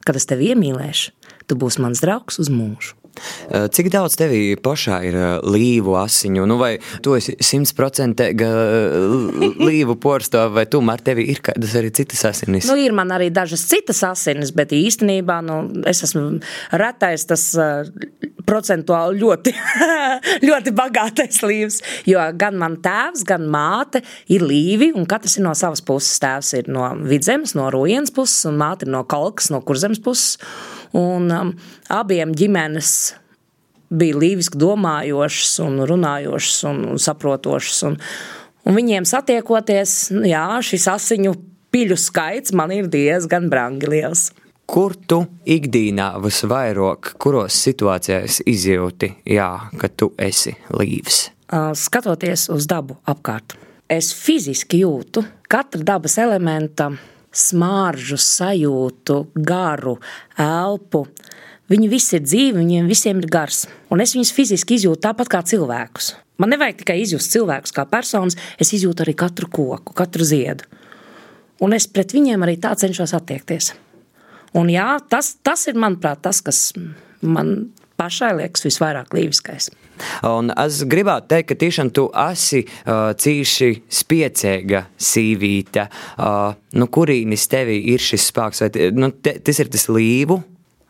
Kad 0.07 0.19
es 0.19 0.27
tevi 0.29 0.51
iemīlēšu, 0.53 1.13
tu 1.47 1.59
būsi 1.59 1.83
mans 1.83 2.03
draugs 2.03 2.39
uz 2.43 2.51
mūžu. 2.53 2.97
Cik 3.73 3.89
daudz 3.93 4.17
tevī 4.19 4.41
pašā 4.61 4.99
ir 5.07 5.17
līvu 5.45 5.95
asiņu? 5.99 6.45
Nu, 6.49 6.57
vai 6.59 6.75
tu 7.03 7.15
esi 7.17 7.33
simtprocentīga 7.43 8.49
līvu 9.57 9.97
porstā, 10.01 10.47
vai 10.53 10.67
tomēr 10.69 11.03
tev 11.05 11.21
ir 11.23 11.41
kādas 11.45 11.75
arī 11.79 11.91
citas 11.95 12.23
asinis? 12.29 12.67
Nu, 12.69 12.77
ir 12.79 12.95
man 12.95 13.13
arī 13.15 13.29
dažas 13.33 13.65
citas 13.69 14.03
asinis, 14.07 14.53
bet 14.55 14.75
īstenībā 14.75 15.39
nu, 15.45 15.61
es 15.89 16.03
esmu 16.05 16.27
retais 16.77 17.25
tas 17.29 17.49
procentuāli 18.47 19.19
ļoti, 19.21 19.53
ļoti 20.47 20.73
bagātais 20.75 21.41
līvs. 21.43 21.81
Jo 22.07 22.23
gan 22.37 22.59
man 22.59 22.79
tēvs, 22.83 23.25
gan 23.27 23.47
māte 23.51 24.03
ir 24.31 24.45
līvi, 24.47 24.93
un 24.95 25.07
katrs 25.09 25.39
ir 25.39 25.47
no 25.47 25.55
savas 25.57 25.83
puses. 25.85 26.19
Tēvs 26.23 26.53
ir 26.61 26.71
no 26.71 26.89
vidzemes, 27.07 27.55
no 27.57 27.67
rujienas 27.73 28.13
puses, 28.15 28.45
un 28.49 28.59
māte 28.61 28.87
ir 28.87 28.93
no 28.93 29.03
kalkas, 29.09 29.51
no 29.53 29.61
kurzemes 29.65 30.01
puses. 30.03 30.37
Un 30.95 31.31
um, 31.33 31.53
abiem 31.91 32.31
ģimenes 32.37 32.91
bija 33.89 34.19
līviski 34.19 34.59
domājošas, 34.59 35.53
un 35.65 35.83
runājošas 35.87 36.63
un, 36.69 36.81
un 36.93 37.01
saprotošas. 37.01 37.83
Un, 37.87 37.99
un 38.67 38.77
viņiem 38.77 39.07
satiekoties, 39.07 39.99
jā, 40.27 40.47
šis 40.63 40.89
asiņu 40.91 41.35
piļu 41.71 41.97
skaits 41.99 42.55
man 42.55 42.73
ir 42.75 42.89
diezgan 42.91 43.49
brangi 43.51 43.89
liels. 43.91 44.29
Kur 44.67 44.97
tu 45.07 45.21
ikdienā 45.47 46.09
visvairāk, 46.19 47.13
kuros 47.23 47.55
situācijās 47.63 48.41
izjūti, 48.43 49.13
jā, 49.31 49.47
ka 49.79 49.87
tu 49.87 50.11
esi 50.19 50.57
līvs? 50.75 51.21
Skatoties 51.79 52.49
uz 52.51 52.67
dabu 52.67 52.97
apkārt, 53.07 53.55
es 53.87 54.11
fiziski 54.11 54.81
jūtu 54.81 55.23
katra 55.47 55.85
dabas 55.87 56.17
elementa 56.19 56.89
smaržu, 57.33 58.17
sajūtu, 58.21 59.19
garu, 59.35 59.97
elpu. 60.41 61.05
Viņi 61.67 61.89
visi 61.91 62.15
ir 62.17 62.23
dzīvi, 62.23 62.55
viņiem 62.61 62.87
visiem 62.87 63.19
ir 63.19 63.27
gars. 63.31 63.65
Un 63.91 64.03
es 64.03 64.15
viņus 64.15 64.31
fiziski 64.35 64.77
izjūtu 64.77 65.03
tāpat 65.03 65.31
kā 65.31 65.41
cilvēkus. 65.43 66.13
Man 66.37 66.53
nevajag 66.53 66.83
tikai 66.83 66.99
izjust 67.01 67.33
cilvēkus 67.33 67.73
kā 67.75 67.87
personas, 67.89 68.37
es 68.61 68.71
izjūtu 68.77 69.03
arī 69.03 69.15
katru 69.17 69.49
koku, 69.51 69.95
katru 69.97 70.25
ziedu. 70.27 70.67
Un 71.63 71.73
es 71.73 71.89
pret 71.89 72.13
viņiem 72.13 72.45
arī 72.45 72.59
tā 72.61 72.75
cenšos 72.77 73.15
attiekties. 73.17 73.73
Un 74.57 74.69
jā, 74.71 74.85
tas, 75.09 75.33
tas 75.43 75.65
ir, 75.67 75.75
manuprāt, 75.79 76.21
tas, 76.23 76.39
kas 76.45 76.71
man 77.21 77.71
pašai 77.97 78.33
liekas 78.37 78.65
visvairāk 78.67 79.13
līviskais. 79.17 79.69
Un 80.27 80.51
es 80.53 80.83
gribētu 80.89 81.31
teikt, 81.33 81.49
ka 81.51 81.57
tiešām 81.63 81.89
tu 81.95 82.05
esi 82.27 82.61
uh, 82.63 83.13
cīši 83.17 83.71
spiecīga 83.99 84.83
sīvīte. 85.01 85.87
Uh, 86.17 86.53
nu, 86.77 86.89
kurīnis 86.93 87.47
tevī 87.51 87.79
ir 87.93 88.03
šis 88.03 88.29
spēks? 88.31 88.63
Vai 88.65 88.91
nu, 88.93 89.11
te, 89.11 89.37
tas 89.41 89.63
ir 89.63 89.71
tas 89.73 89.87
līvu? 89.89 90.39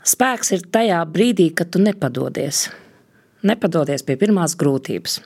Spēks 0.07 0.53
ir 0.55 0.67
tajā 0.71 0.99
brīdī, 1.11 1.49
kad 1.55 1.71
tu 1.73 1.81
nepadodies. 1.83 2.67
Nepadodies 3.47 4.05
pie 4.07 4.15
pirmās 4.19 4.55
grūtības. 4.59 5.19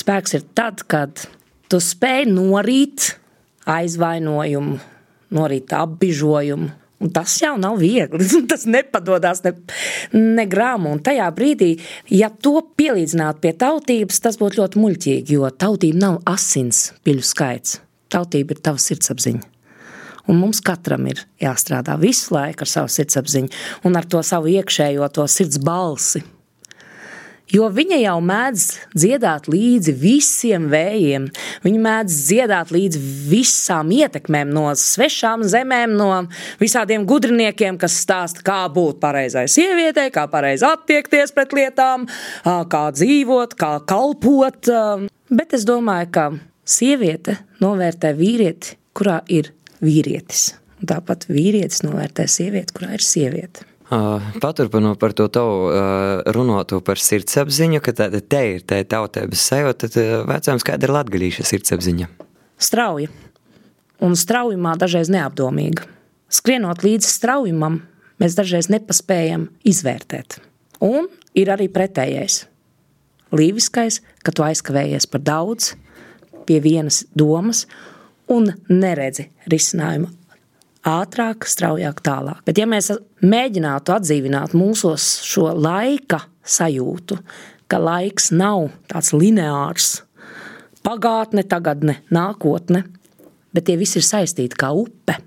Spēks 0.00 0.36
ir 0.38 0.44
tad, 0.54 0.84
kad 0.90 1.24
tu 1.70 1.80
spēj 1.82 2.28
norīt 2.30 3.12
aizvainojumu, 3.70 4.78
norīt 5.34 5.74
apbižojumu, 5.74 6.70
Un 7.00 7.12
tas 7.16 7.32
jau 7.40 7.54
nav 7.60 7.78
viegli. 7.80 8.26
Tas 8.50 8.66
nepadodas 8.68 9.40
ne, 9.46 9.54
ne 10.12 10.44
grāmu. 10.50 10.92
Un 10.92 11.04
tajā 11.04 11.28
brīdī, 11.36 11.70
ja 12.12 12.28
to 12.30 12.58
pielīdzinātu 12.76 13.40
pie 13.44 13.54
tautības, 13.56 14.20
tas 14.20 14.36
būtu 14.40 14.60
ļoti 14.60 14.82
muļķīgi, 14.82 15.38
jo 15.38 15.48
tautība 15.48 16.02
nav 16.02 16.18
asins 16.28 16.90
piļu 17.06 17.24
skaits. 17.24 17.78
Tautība 18.12 18.56
ir 18.56 18.60
tava 18.66 18.82
sirdsapziņa. 18.82 19.46
Un 20.30 20.38
mums 20.38 20.60
katram 20.62 21.08
ir 21.10 21.24
jāstrādā 21.40 21.96
visu 21.98 22.34
laiku 22.36 22.66
ar 22.66 22.70
savu 22.70 22.92
sirdsapziņu 22.92 23.88
un 23.88 23.96
ar 23.98 24.06
to 24.10 24.20
savu 24.26 24.52
iekšējo, 24.52 25.08
to 25.14 25.24
sirds 25.30 25.58
balsi. 25.64 26.22
Jo 27.50 27.66
viņa 27.74 27.96
jau 27.98 28.18
mēdz 28.22 28.64
dziedāt 28.94 29.48
līdzi 29.50 29.94
visiem 29.98 30.68
vējiem. 30.70 31.26
Viņa 31.64 31.80
mēdz 31.82 32.18
dziedāt 32.28 32.70
līdzi 32.74 33.00
visām 33.30 33.90
ietekmēm 33.94 34.52
no 34.54 34.68
svešām 34.78 35.42
zemēm, 35.50 35.96
no 35.98 36.10
visādiem 36.60 37.06
gudriniekiem, 37.10 37.78
kas 37.80 37.98
stāsta, 38.04 38.44
kā 38.46 38.60
būt 38.70 39.00
pareizai 39.02 39.48
sievietei, 39.50 40.12
kā 40.14 40.28
pareizi 40.30 40.68
attiekties 40.68 41.34
pret 41.34 41.56
lietām, 41.58 42.06
kā 42.44 42.84
dzīvot, 42.94 43.56
kā 43.58 43.72
kalpot. 43.90 44.70
Bet 45.30 45.56
es 45.58 45.66
domāju, 45.66 46.12
ka 46.14 46.28
sieviete 46.62 47.40
novērtē 47.62 48.14
vīrieti, 48.18 48.78
kurā 48.94 49.20
ir 49.26 49.50
vīrietis. 49.82 50.52
Tāpat 50.86 51.26
vīrietis 51.28 51.82
novērtē 51.82 52.30
sievieti, 52.30 52.78
kurā 52.78 52.94
ir 52.94 53.04
sieviete. 53.04 53.69
Paturpinot 53.90 55.00
par 55.02 55.12
to 55.18 55.26
tavu 55.32 55.70
runātu 56.30 56.78
par 56.86 57.00
sirdsapziņu, 57.02 57.80
ka 57.82 57.94
tāda 57.98 58.20
te 58.22 58.42
ir 58.54 58.62
tā 58.62 58.78
tautības 58.86 59.46
sajūta, 59.50 59.88
tad 59.88 60.28
vecāms 60.30 60.66
kāda 60.66 60.86
ir 60.86 60.94
latgalīša 60.94 61.46
sirdsapziņa? 61.48 62.06
Strauja. 62.60 63.10
Un 64.00 64.14
straujumā 64.16 64.76
dažreiz 64.78 65.10
neapdomīga. 65.12 65.88
Skrienot 66.30 66.84
līdzi 66.86 67.10
straujumam, 67.10 67.80
mēs 68.22 68.38
dažreiz 68.38 68.70
nepaspējam 68.70 69.48
izvērtēt. 69.66 70.38
Un 70.86 71.10
ir 71.34 71.50
arī 71.50 71.66
pretējais. 71.72 72.44
Līviskais, 73.34 73.98
ka 74.22 74.30
tu 74.30 74.46
aizkavējies 74.46 75.10
par 75.10 75.26
daudz, 75.26 75.74
pie 76.46 76.62
vienas 76.62 77.02
domas 77.18 77.66
un 78.30 78.52
neredzi 78.70 79.28
risinājumu 79.50 80.14
ātrāk, 80.86 81.46
straujāk, 81.48 82.00
tālāk. 82.04 82.40
Bet, 82.46 82.58
ja 82.60 82.66
mēs 82.68 82.90
mēģinātu 83.24 83.94
atdzīvināt 83.94 84.54
mūsos 84.56 85.06
šo 85.26 85.50
laika 85.56 86.22
sajūtu, 86.46 87.18
ka 87.70 87.80
laiks 87.80 88.30
nav 88.34 88.70
tāds 88.90 89.12
lineārs, 89.14 90.00
pagātne, 90.86 91.44
tagadne, 91.46 92.00
nākotne, 92.10 92.84
bet 93.54 93.68
tie 93.68 93.76
visi 93.80 94.00
ir 94.00 94.06
saistīti 94.06 94.58
kā 94.58 94.72
upe. 94.76 95.18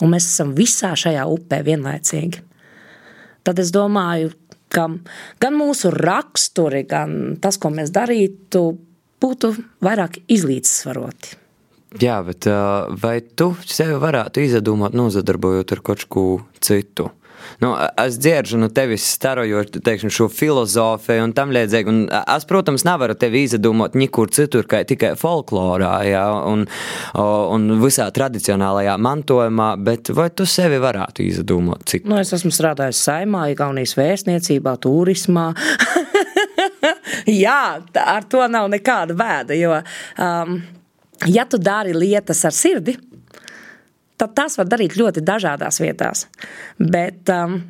Un 0.00 0.14
mēs 0.14 0.26
esam 0.30 0.54
visā 0.56 0.94
šajā 0.96 1.26
upē 1.28 1.60
vienlaicīgi. 1.66 2.40
Tad 3.44 3.60
es 3.60 3.72
domāju, 3.72 4.32
ka 4.72 4.86
gan 5.42 5.58
mūsu 5.58 5.92
raksturi, 5.94 6.84
gan 6.88 7.36
tas, 7.42 7.58
ko 7.60 7.72
mēs 7.74 7.92
darītu, 7.94 8.64
būtu 9.20 9.52
vairāk 9.84 10.22
izlīdzsvaroti. 10.32 11.39
Jā, 11.98 12.20
bet 12.22 12.46
vai 13.02 13.16
tu 13.34 13.50
sevi 13.66 13.96
varētu 13.98 14.44
izdomāt, 14.44 14.94
nozadarbojot 14.94 15.72
ar 15.74 15.80
kaut 15.82 16.04
ko 16.06 16.26
citu? 16.62 17.08
Nu, 17.58 17.74
es 18.06 18.18
dzirdu 18.20 18.58
no 18.60 18.68
tevis 18.72 19.04
starojot 19.14 19.80
teiksim, 19.84 20.10
šo 20.12 20.28
filozofiju 20.32 21.24
un 21.26 21.34
tam 21.36 21.52
līdzīgi. 21.54 21.94
Es, 22.20 22.46
protams, 22.48 22.84
nevaru 22.86 23.16
tevi 23.18 23.44
izdomāt 23.46 23.96
nekur 23.98 24.30
citur, 24.34 24.68
kā 24.70 24.82
tikai 24.88 25.12
folklorā 25.20 25.92
jā, 26.08 26.24
un, 26.50 26.66
un 27.20 27.68
visā 27.82 28.08
tradicionālajā 28.14 28.96
mantojumā, 29.00 29.70
bet 29.82 30.12
vai 30.16 30.30
tu 30.36 30.46
sevi 30.48 30.80
varētu 30.82 31.26
izdomāt 31.26 31.86
citu? 31.90 32.10
Nu, 32.10 32.20
es 32.20 32.32
esmu 32.36 32.52
strādājis 32.54 33.02
saimā, 33.08 33.48
Igaunijas 33.54 33.96
vēstniecībā, 33.98 34.76
turismā. 34.84 35.50
jā, 37.44 37.62
ar 38.04 38.28
to 38.30 38.44
nav 38.52 38.70
nekāda 38.72 39.16
vēda, 39.16 39.58
jo 39.58 39.80
um, 39.80 40.60
ja 41.26 41.44
tu 41.44 41.58
dari 41.58 41.94
lietas 41.96 42.44
ar 42.44 42.54
sirdi, 42.56 42.96
tad 44.20 44.34
tas 44.36 44.58
var 44.58 44.68
darīt 44.68 44.96
ļoti 45.00 45.24
dažādās 45.24 45.80
vietās. 45.80 46.26
Bet 46.78 47.30
um, 47.32 47.60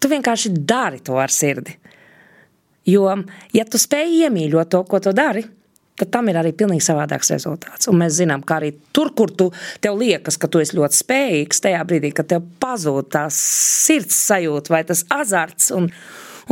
tu 0.00 0.10
vienkārši 0.12 0.54
dari 0.56 1.02
to 1.04 1.18
ar 1.20 1.32
sirdi. 1.32 1.76
Jo, 2.86 3.10
ja 3.52 3.64
tu 3.66 3.80
spēj 3.82 4.26
iemīļot 4.26 4.70
to, 4.70 4.82
ko 4.86 5.00
tu 5.02 5.12
dari, 5.16 5.42
tad 5.98 6.12
tam 6.12 6.28
ir 6.30 6.38
arī 6.38 6.52
pilnīgi 6.56 6.84
savādāks 6.86 7.32
rezultāts. 7.34 7.88
Un 7.90 7.98
mēs 7.98 8.18
zinām, 8.20 8.44
ka 8.46 8.60
arī 8.60 8.72
tur, 8.94 9.10
kur 9.16 9.32
tu 9.32 9.48
tev 9.82 9.96
liekas, 9.98 10.38
ka 10.38 10.48
tu 10.50 10.60
esi 10.62 10.76
ļoti 10.78 11.00
spējīgs, 11.00 11.64
tajā 11.64 11.82
brīdī, 11.88 12.12
kad 12.14 12.30
tev 12.30 12.44
pazūd 12.62 13.10
tā 13.16 13.26
sirds 13.34 14.18
sajūta 14.28 14.74
vai 14.76 14.84
tas 14.86 15.02
azarts 15.12 15.72
un, 15.74 15.88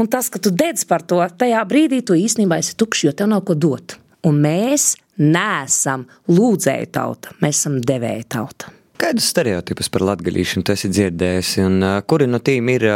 un 0.00 0.10
tas, 0.10 0.32
ka 0.32 0.42
tu 0.42 0.50
dedz 0.50 0.86
par 0.90 1.04
to, 1.06 1.20
tajā 1.38 1.62
brīdī 1.70 2.02
tu 2.02 2.18
īstenībā 2.18 2.58
esi 2.64 2.74
tukšs, 2.80 3.06
jo 3.06 3.14
tev 3.14 3.30
nav 3.30 3.44
ko 3.46 3.54
dot. 3.54 3.98
Un 4.24 4.40
mēs 4.44 4.94
neesam 5.20 6.06
lūdzēju 6.30 6.90
tauta, 6.94 7.34
mēs 7.44 7.60
esam 7.60 7.78
devēja 7.84 8.24
tauta. 8.36 8.72
Kādus 9.00 9.26
stereotipus 9.34 9.90
par 9.92 10.04
latgadīšanu 10.06 10.64
tu 10.64 10.72
esi 10.72 10.88
dzirdējis, 10.88 11.56
un 11.64 11.84
kuri 12.08 12.28
no 12.30 12.40
tiem 12.40 12.70
ir 12.72 12.86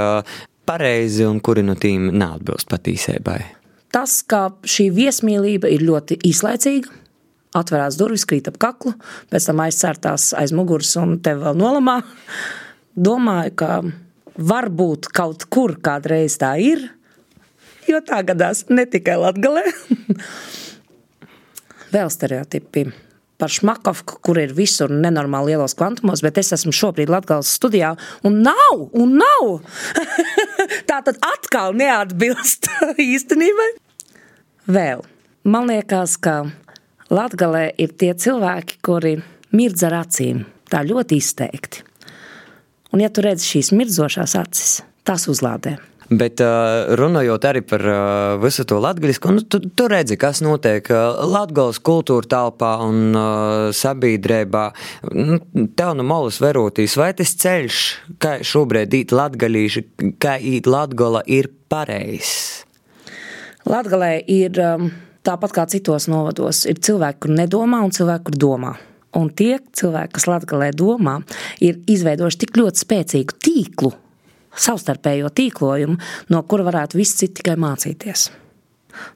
pareizi 0.69 1.27
un 1.29 1.41
kuri 1.45 1.65
no 1.67 1.75
tiem 1.81 2.09
neatbilst 2.15 2.71
patīsībai? 2.71 3.39
Tas, 3.93 4.21
ka 4.29 4.49
šī 4.69 4.89
viesmīlība 4.95 5.71
ir 5.73 5.85
ļoti 5.89 6.19
īslaicīga, 6.29 6.93
atverās 7.57 7.97
durvis, 8.01 8.27
krīt 8.29 8.51
ap 8.51 8.59
kaklu, 8.61 8.93
pēc 9.33 9.49
tam 9.49 9.63
aizcērtās 9.65 10.31
aiz 10.39 10.53
muguras 10.57 10.93
un 11.01 11.17
tev 11.25 11.43
vēl 11.47 11.59
nolamā. 11.59 11.99
Domāju, 12.99 13.55
ka 13.59 13.73
varbūt 14.39 15.11
kaut 15.15 15.49
kur 15.53 15.77
kādreiz 15.83 16.39
tā 16.41 16.55
ir, 16.63 16.85
jo 17.89 18.01
tā 18.05 18.23
gadās 18.27 18.67
ne 18.69 18.85
tikai 18.89 19.17
Latgalē. 19.25 19.67
vēl 21.93 22.11
stereotipi 22.13 22.89
par 23.39 23.53
Šmakovku, 23.55 24.19
kur 24.27 24.39
ir 24.43 24.53
visur 24.57 24.91
nenormāli 24.91 25.55
lielos 25.55 25.77
kvantumos, 25.79 26.23
bet 26.27 26.41
es 26.43 26.51
esmu 26.57 26.73
šobrīd 26.75 27.11
Latgales 27.13 27.53
studijā 27.55 27.93
un 28.27 28.41
nav, 28.43 28.89
un 28.99 29.15
nav. 29.21 29.51
Tā 30.91 30.99
tad 31.07 31.21
atkal 31.23 31.77
neatbilst 31.79 32.67
īstenībai. 33.09 33.69
Vēl, 34.69 35.05
man 35.49 35.71
liekas, 35.71 36.19
ka 36.21 36.41
Latgalē 37.15 37.71
ir 37.81 37.95
tie 37.97 38.11
cilvēki, 38.13 38.83
kuri 38.85 39.15
mirdz 39.57 39.87
ar 39.89 40.03
acīm, 40.03 40.43
tā 40.69 40.83
ļoti 40.85 41.23
izteikti. 41.23 41.87
Un 42.93 43.05
ja 43.05 43.09
tu 43.13 43.23
redzi 43.25 43.47
šīs 43.55 43.71
mirdzošās 43.77 44.35
acis, 44.41 44.81
tās 45.09 45.29
uzlādē. 45.31 45.77
Bet 46.09 46.41
runājot 46.41 47.45
arī 47.45 47.61
par 47.69 47.83
visu 48.41 48.65
to 48.69 48.79
latviešu, 48.81 49.33
nu, 49.35 49.43
tu, 49.45 49.61
tu 49.61 49.89
redzi, 49.93 50.17
kas 50.17 50.41
notiek 50.41 50.89
Latvijas 50.89 51.83
kultūra 51.85 52.25
telpā 52.25 52.71
un 52.87 53.13
sabiedrībā. 53.77 54.63
Nu, 55.13 55.37
tev 55.77 55.93
no 55.99 56.07
malas 56.09 56.41
verotīs, 56.41 56.97
vai 56.97 57.11
tas 57.19 57.35
ceļš, 57.43 57.83
kā 58.25 58.39
šobrīd 58.41 58.97
īt 58.97 59.13
latgalīši, 59.13 59.85
kā 60.23 60.39
īt 60.41 60.71
latgola, 60.71 61.21
ir 61.29 61.51
pareizs? 61.69 62.65
Latgalē 63.69 64.15
ir 64.33 64.57
tāpat 65.29 65.53
kā 65.53 65.69
citos 65.69 66.09
novados, 66.09 66.65
ir 66.65 66.81
cilvēki, 66.81 67.27
kur 67.27 67.37
nedomā 67.37 67.85
un 67.85 67.93
cilvēki, 67.93 68.31
kur 68.31 68.43
domā. 68.49 68.75
Un 69.19 69.29
tie 69.29 69.59
cilvēki, 69.77 70.17
kas 70.17 70.29
Latvijā 70.29 70.73
domā, 70.77 71.21
ir 71.65 71.83
izveidojuši 71.85 72.47
tik 72.47 72.61
ļoti 72.61 72.87
spēcīgu 72.87 73.43
tīklu 73.45 73.97
savstarpējo 74.57 75.31
tīklojumu, 75.35 75.99
no 76.33 76.43
kura 76.49 76.69
varētu 76.71 77.01
visi 77.01 77.25
citi 77.25 77.43
tikai 77.43 77.59
mācīties. 77.61 78.29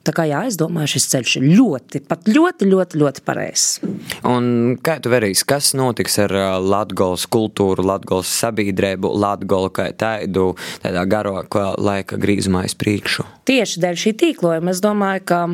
Tā 0.07 0.12
kā 0.15 0.27
jā, 0.29 0.43
es 0.47 0.57
domāju, 0.61 0.93
šis 0.95 1.09
ceļš 1.12 1.35
ir 1.41 1.47
ļoti, 1.57 2.03
pat 2.07 2.29
ļoti, 2.31 2.69
ļoti, 2.71 2.99
ļoti 3.03 3.25
pareizs. 3.27 3.81
Un 4.29 4.77
kā 4.85 4.99
tu 5.03 5.12
verīs, 5.12 5.45
kas 5.49 5.73
notiks 5.79 6.19
ar 6.23 6.35
Latvijas 6.62 7.27
kultūru, 7.33 7.85
Latvijas 7.87 8.31
sabiedrību, 8.43 9.11
Latviju 9.23 9.73
kā 9.75 9.89
tādu 9.99 10.53
tādā 10.85 11.05
garākā 11.11 11.73
laika 11.83 12.19
grīzumā 12.21 12.65
uz 12.69 12.77
priekšu? 12.79 13.27
Tieši 13.49 13.83
dēļ 13.83 14.01
šī 14.05 14.17
tīklojuma 14.23 14.75
es 14.75 14.83
domāju, 14.85 15.27
ka 15.33 15.45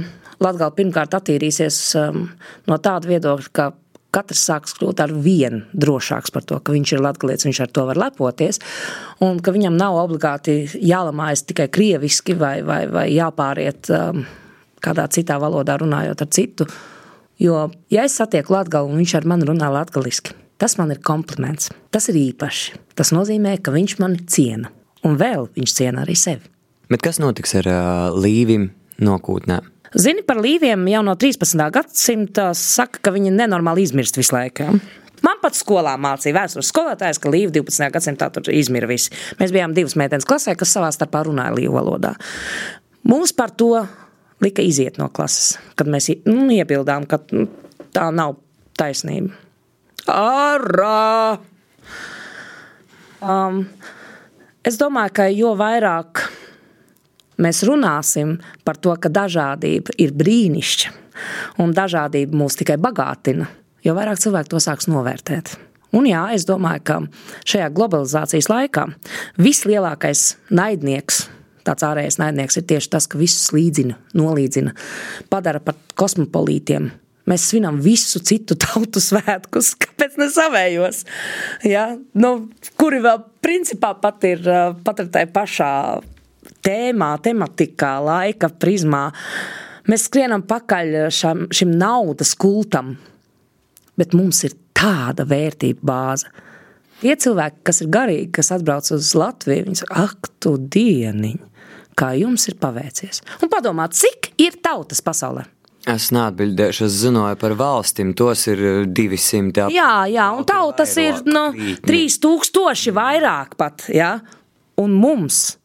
Latvija 0.45 0.71
pirmkārt 0.77 1.17
attīrīsies 1.19 1.83
no 2.69 2.81
tāda 2.83 3.11
viedokļa, 3.11 3.53
ka 3.55 3.73
katrs 4.15 4.43
sāks 4.49 4.75
kļūt 4.79 5.03
ar 5.05 5.13
vienu 5.13 5.63
drošāks 5.77 6.33
par 6.35 6.47
to, 6.49 6.59
ka 6.65 6.75
viņš 6.75 6.95
ir 6.95 7.03
latgalietis, 7.05 7.47
viņš 7.49 7.61
ar 7.65 7.73
to 7.77 7.85
var 7.91 8.01
lepoties, 8.01 8.61
un 9.25 9.41
ka 9.45 9.53
viņam 9.55 9.77
nav 9.79 9.99
obligāti 10.01 10.63
jālamājas 10.75 11.45
tikai 11.49 11.69
krieviski 11.73 12.37
vai, 12.39 12.59
vai, 12.67 12.83
vai 12.93 13.07
jāpāriet 13.13 13.91
um, 13.95 14.25
kādā 14.85 15.09
citā 15.13 15.39
valodā 15.43 15.79
runājot 15.81 16.25
ar 16.25 16.33
citu. 16.35 16.69
Jo, 17.39 17.69
ja 17.93 18.07
es 18.09 18.17
satieku 18.19 18.57
latgalu 18.57 18.91
un 18.91 19.03
viņš 19.03 19.15
ar 19.21 19.29
mani 19.31 19.47
runā 19.47 19.69
latgaliski, 19.71 20.35
tas 20.59 20.75
man 20.81 20.91
ir 20.95 21.03
kompliments. 21.05 21.71
Tas 21.95 22.09
ir 22.11 22.19
īpaši. 22.19 22.81
Tas 22.99 23.13
nozīmē, 23.15 23.59
ka 23.63 23.75
viņš 23.75 23.99
mani 24.03 24.25
ciena. 24.27 24.73
Un 25.07 25.15
vēl 25.21 25.47
viņš 25.55 25.75
ciena 25.77 26.03
arī 26.03 26.17
sevi. 26.19 26.49
Bet 26.91 27.05
kas 27.05 27.21
notiks 27.23 27.55
ar 27.61 27.69
uh, 27.71 28.17
līvim 28.17 28.71
nākotnē? 29.05 29.61
Zini 29.97 30.21
par 30.27 30.37
līviem 30.45 30.83
jau 30.91 31.01
no 31.05 31.15
13. 31.17 31.63
gadsimta 31.73 32.51
saka, 32.57 33.01
ka 33.01 33.13
viņi 33.15 33.33
nenormāli 33.33 33.87
izmirst 33.87 34.19
visu 34.21 34.35
laiku. 34.37 34.75
Man 35.25 35.41
pat 35.43 35.57
skolā 35.57 35.95
mācīja 35.99 36.37
vēstures 36.37 36.69
skolotājs, 36.71 37.19
ka 37.23 37.33
līva 37.33 37.51
12. 37.57 37.89
gadsimtā 37.95 38.29
tur 38.35 38.51
izmira 38.53 38.89
visi. 38.91 39.15
Mēs 39.41 39.55
bijām 39.55 39.73
divas 39.75 39.97
meitenes 39.99 40.29
klasē, 40.29 40.55
kas 40.59 40.75
savā 40.77 40.91
starpā 40.95 41.25
runāja 41.27 41.57
līvu 41.57 41.75
valodā. 41.79 42.13
Mums 43.09 43.33
par 43.33 43.55
to 43.57 43.73
lika 44.45 44.63
iziet 44.63 45.01
no 45.01 45.09
klases, 45.09 45.57
kad 45.79 45.89
mēs 45.91 46.11
nu, 46.29 46.51
iebildām, 46.55 47.09
ka 47.09 47.23
nu, 47.33 47.49
tā 47.97 48.11
nav 48.15 48.37
taisnība. 48.79 49.33
Arā! 50.13 51.39
Um, 53.19 53.65
es 54.69 54.77
domāju, 54.79 55.17
ka 55.17 55.27
jo 55.33 55.57
vairāk 55.59 56.29
mēs 57.43 57.63
runāsim 57.67 58.37
par 58.67 58.79
to, 58.83 58.95
ka 59.01 59.11
dažādība 59.13 59.95
ir 59.99 60.15
brīnišķīga 60.19 61.63
un 61.63 61.73
dažādība 61.75 62.37
mūs 62.39 62.59
tikai 62.61 62.79
bagātina, 62.83 63.49
jo 63.85 63.95
vairāk 63.97 64.21
cilvēku 64.23 64.55
to 64.55 64.63
sāks 64.63 64.91
novērtēt. 64.91 65.57
Un 65.97 66.05
jā, 66.05 66.27
es 66.37 66.45
domāju, 66.49 66.85
ka 66.85 66.99
šajā 67.49 67.71
globalizācijas 67.73 68.51
laikā 68.53 68.85
vislielākais 69.41 70.35
naidnieks, 70.53 71.25
tāds 71.65 71.85
ārējais 71.89 72.19
naidnieks, 72.21 72.59
ir 72.61 72.67
tieši 72.69 72.91
tas, 72.93 73.09
ka 73.09 73.21
visus 73.21 73.51
līdzina, 73.57 73.97
nolīdzina, 74.17 74.75
padara 75.33 75.63
par 75.65 75.79
kosmopolītiem. 75.99 76.91
Mēs 77.29 77.49
svinam 77.51 77.81
visu 77.85 78.21
citu 78.25 78.57
tautu 78.65 79.01
svētkus, 79.05 79.75
kāpēc 79.81 80.21
ne 80.21 80.29
savējos? 80.33 81.03
Ja? 81.69 81.91
Nu, 82.17 82.35
kuri 82.81 83.01
vēl 83.05 83.25
principā 83.45 83.95
pat 84.01 84.25
ir, 84.29 84.45
pat 84.85 85.05
ir 85.05 85.11
tajā 85.13 85.33
pašā 85.33 85.73
tēmā, 86.69 87.15
tematikā, 87.25 87.97
laika 88.05 88.53
prizmā. 88.53 89.09
Mēs 89.89 90.07
skrienam 90.09 90.45
pakaļ 90.49 90.99
šam, 91.15 91.47
šim 91.55 91.73
naudas 91.81 92.35
kultam, 92.39 92.97
bet 93.99 94.15
mums 94.17 94.45
ir 94.45 94.57
tāda 94.77 95.27
vērtība 95.29 95.89
bāze. 95.89 96.31
Tie 96.99 97.15
cilvēki, 97.15 97.63
kas 97.67 97.79
ir 97.85 97.93
garīgi, 97.95 98.31
kas 98.35 98.51
atbrauc 98.57 98.89
uz 98.95 99.13
Latviju, 99.15 99.69
viņi 99.69 99.81
saka, 99.85 100.09
ak, 100.09 100.33
tu 100.43 100.57
dieniņ, 100.59 101.39
kā 101.99 102.11
jums 102.19 102.49
ir 102.51 102.59
paveicies. 102.59 103.23
Un 103.43 103.53
padomāt, 103.53 103.95
cik 103.95 104.33
ir 104.43 104.59
tautas 104.63 105.03
pasaulē? 105.07 105.47
Es 105.89 106.11
neatbildēšu, 106.13 106.85
es 106.89 106.97
zināju 107.01 107.39
par 107.41 107.55
valstīm, 107.57 108.11
tos 108.19 108.43
ir 108.51 108.61
200. 108.93 109.69
Jā, 109.73 109.93
jā, 110.11 110.27
un 110.37 110.45
tautas 110.49 110.97
ir 111.01 111.23
no 111.31 111.47
nu, 111.55 111.77
3000 111.87 112.93
vairāk 112.99 113.55
pat, 113.61 113.87
jā. 113.95 114.17
Un 114.83 114.99
mums, 114.99 115.57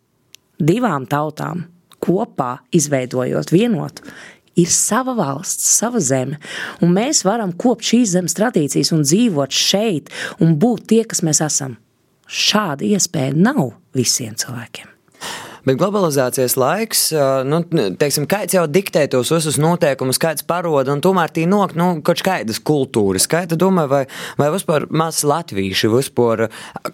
divām 0.64 1.08
tautām, 1.10 1.68
kopā 2.04 2.58
izveidojot 2.76 3.54
vienotu, 3.54 4.08
ir 4.60 4.70
sava 4.70 5.16
valsts, 5.18 5.68
sava 5.80 6.02
zeme, 6.04 6.40
un 6.84 6.94
mēs 6.96 7.24
varam 7.28 7.54
kopt 7.58 7.88
šīs 7.90 8.16
zemes 8.16 8.38
tradīcijas 8.38 8.94
un 8.96 9.06
dzīvot 9.06 9.54
šeit 9.56 10.12
un 10.44 10.58
būt 10.62 10.90
tie, 10.92 11.04
kas 11.10 11.24
mēs 11.26 11.42
esam. 11.46 11.78
Šāda 12.28 12.86
iespēja 12.88 13.36
nav 13.36 13.76
visiem 13.98 14.38
cilvēkiem. 14.40 14.90
Bet 15.64 15.78
globalizācijas 15.80 16.58
laiks, 16.60 17.02
nu, 17.48 17.62
teiksim, 18.00 18.26
kāds 18.28 18.52
jau 18.58 18.66
diktē 18.68 19.06
tos 19.12 19.30
visus 19.32 19.56
noteikumus, 19.64 20.20
kāds 20.20 20.44
paroda, 20.44 20.92
un 20.92 21.00
tomēr 21.04 21.32
tī 21.32 21.46
nok, 21.48 21.78
nu, 21.80 21.88
kaut 22.04 22.20
kādas 22.26 22.60
kultūras. 22.60 23.30
Kā 23.32 23.46
tu 23.48 23.56
domā, 23.60 23.86
vai, 23.88 24.02
vai 24.40 24.50
vispār 24.52 24.90
maz 24.92 25.22
latvīši, 25.24 25.92
vispār 25.94 26.50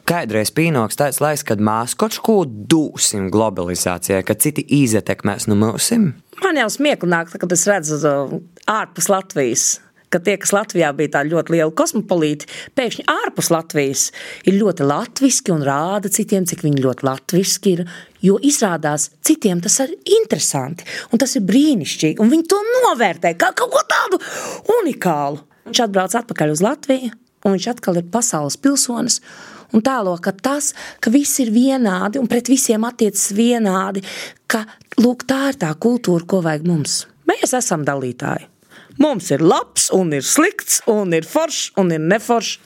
kādreiz 0.09 0.53
pīnoks 0.53 1.01
tāds 1.01 1.17
laiks, 1.23 1.47
kad 1.49 1.63
mēs 1.65 1.97
kaut 1.97 2.21
ko 2.21 2.43
dūsim 2.45 3.31
globalizācijai, 3.33 4.21
kad 4.27 4.45
citi 4.45 4.67
izetekmēs 4.83 5.49
no 5.49 5.57
mūsim? 5.57 6.11
Man 6.43 6.61
jau 6.61 6.69
smieklīgi, 6.71 7.41
kad 7.41 7.57
es 7.57 7.65
redzu 7.67 7.99
ārpus 8.69 9.09
Latvijas 9.09 9.69
ka 10.13 10.19
tie, 10.23 10.35
kas 10.41 10.53
Latvijā 10.55 10.89
bija 10.97 11.13
tā 11.17 11.23
ļoti 11.27 11.55
liela 11.55 11.73
kosmopolīti, 11.75 12.49
pēkšņi 12.77 13.05
ārpus 13.13 13.51
Latvijas 13.53 14.05
ir 14.49 14.57
ļoti 14.57 14.87
latviski 14.89 15.53
un 15.53 15.63
rāda 15.65 16.11
citiem, 16.13 16.47
cik 16.49 16.65
viņi 16.65 16.83
ļoti 16.85 17.07
latviski 17.07 17.75
ir. 17.77 17.85
Jo 18.19 18.35
izrādās, 18.43 19.09
citiem 19.23 19.61
tas 19.63 19.77
ir 19.85 19.93
interesanti 20.17 20.83
un 21.13 21.21
tas 21.21 21.37
ir 21.39 21.45
brīnišķīgi, 21.47 22.19
un 22.19 22.33
viņi 22.33 22.49
to 22.51 22.59
novērtē 22.67 23.31
kā 23.39 23.53
kaut 23.55 23.71
ko 23.71 23.85
tādu 23.87 24.19
unikālu. 24.79 25.39
Viņš 25.69 25.83
atbrauc 25.85 26.17
atpakaļ 26.17 26.51
uz 26.51 26.65
Latviju, 26.65 27.13
un 27.45 27.55
viņš 27.55 27.69
atkal 27.71 28.01
ir 28.01 28.11
pasaules 28.11 28.59
pilsonis. 28.59 29.21
Un 29.69 29.83
tēlo, 29.85 30.15
ka 30.17 30.33
tas, 30.33 30.71
ka 30.97 31.13
visi 31.13 31.43
ir 31.45 31.53
vienādi 31.53 32.17
un 32.19 32.27
pret 32.27 32.49
visiem 32.49 32.87
attiecas 32.89 33.29
vienādi, 33.37 34.01
ka 34.49 34.65
lūk, 34.97 35.27
tā 35.29 35.51
ir 35.51 35.59
tā 35.61 35.69
kultūra, 35.77 36.25
ko 36.25 36.41
vajag 36.41 36.65
mums. 36.65 37.03
Mēs 37.29 37.53
esam 37.53 37.85
dalītāji. 37.85 38.49
Mums 38.99 39.29
ir 39.31 39.43
labs, 39.43 39.89
un 39.95 40.11
ir 40.15 40.25
slikts, 40.27 40.81
un 40.91 41.13
ir 41.15 41.27
foršs, 41.27 41.71
un 41.79 41.93
ir 41.95 42.01
neforšs. 42.03 42.57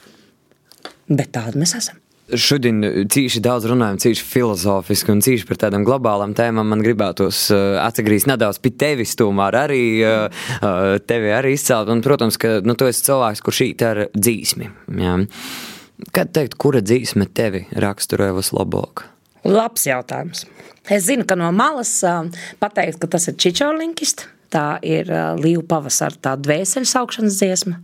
Bet 1.06 1.30
tādi 1.36 1.60
mēs 1.60 1.76
esam. 1.78 2.00
Šodien 2.24 2.80
cīši 3.12 3.42
daudz 3.44 3.66
runājam, 3.68 3.98
cīši 4.00 4.24
filozofiski 4.24 5.12
un 5.12 5.20
cīši 5.22 5.44
par 5.44 5.58
tādām 5.60 5.84
globālām 5.84 6.32
tēmām. 6.36 6.70
Man 6.72 6.80
gribētos 6.82 7.42
uh, 7.52 7.76
atgriezties 7.82 8.30
nedaudz 8.30 8.62
pie 8.64 8.72
tevis, 8.80 9.12
tomēr 9.20 9.58
arī 9.66 9.82
uh, 10.00 10.46
tevi 11.04 11.34
arī 11.36 11.52
izcelt. 11.58 11.92
Un, 11.92 12.00
protams, 12.04 12.40
ka 12.40 12.56
nu, 12.64 12.74
tu 12.80 12.88
esi 12.88 13.04
cilvēks, 13.10 13.44
kurš 13.44 13.60
īt 13.66 13.84
ar 13.84 14.06
dzīsmi. 14.16 14.70
Jā. 15.04 15.18
Kad 16.16 16.32
teikt, 16.34 16.56
kura 16.58 16.80
dzīsme 16.80 17.28
tevi 17.36 17.66
raksturoja 17.84 18.34
vislabāk? 18.40 19.04
Labs 19.44 19.84
jautājums. 19.84 20.46
Es 20.88 21.04
zinu, 21.10 21.28
ka 21.28 21.36
no 21.36 21.52
malas 21.52 21.92
uh, 22.08 22.24
pateikt, 22.64 23.02
ka 23.04 23.12
tas 23.12 23.28
ir 23.28 23.36
čičorlinkists. 23.36 24.32
Tā 24.54 24.78
ir 24.86 25.08
Līva 25.42 25.64
pavasara 25.66 26.14
tā 26.22 26.38
dvēseles 26.38 26.94
augšanas 27.00 27.40
dziesma. 27.40 27.80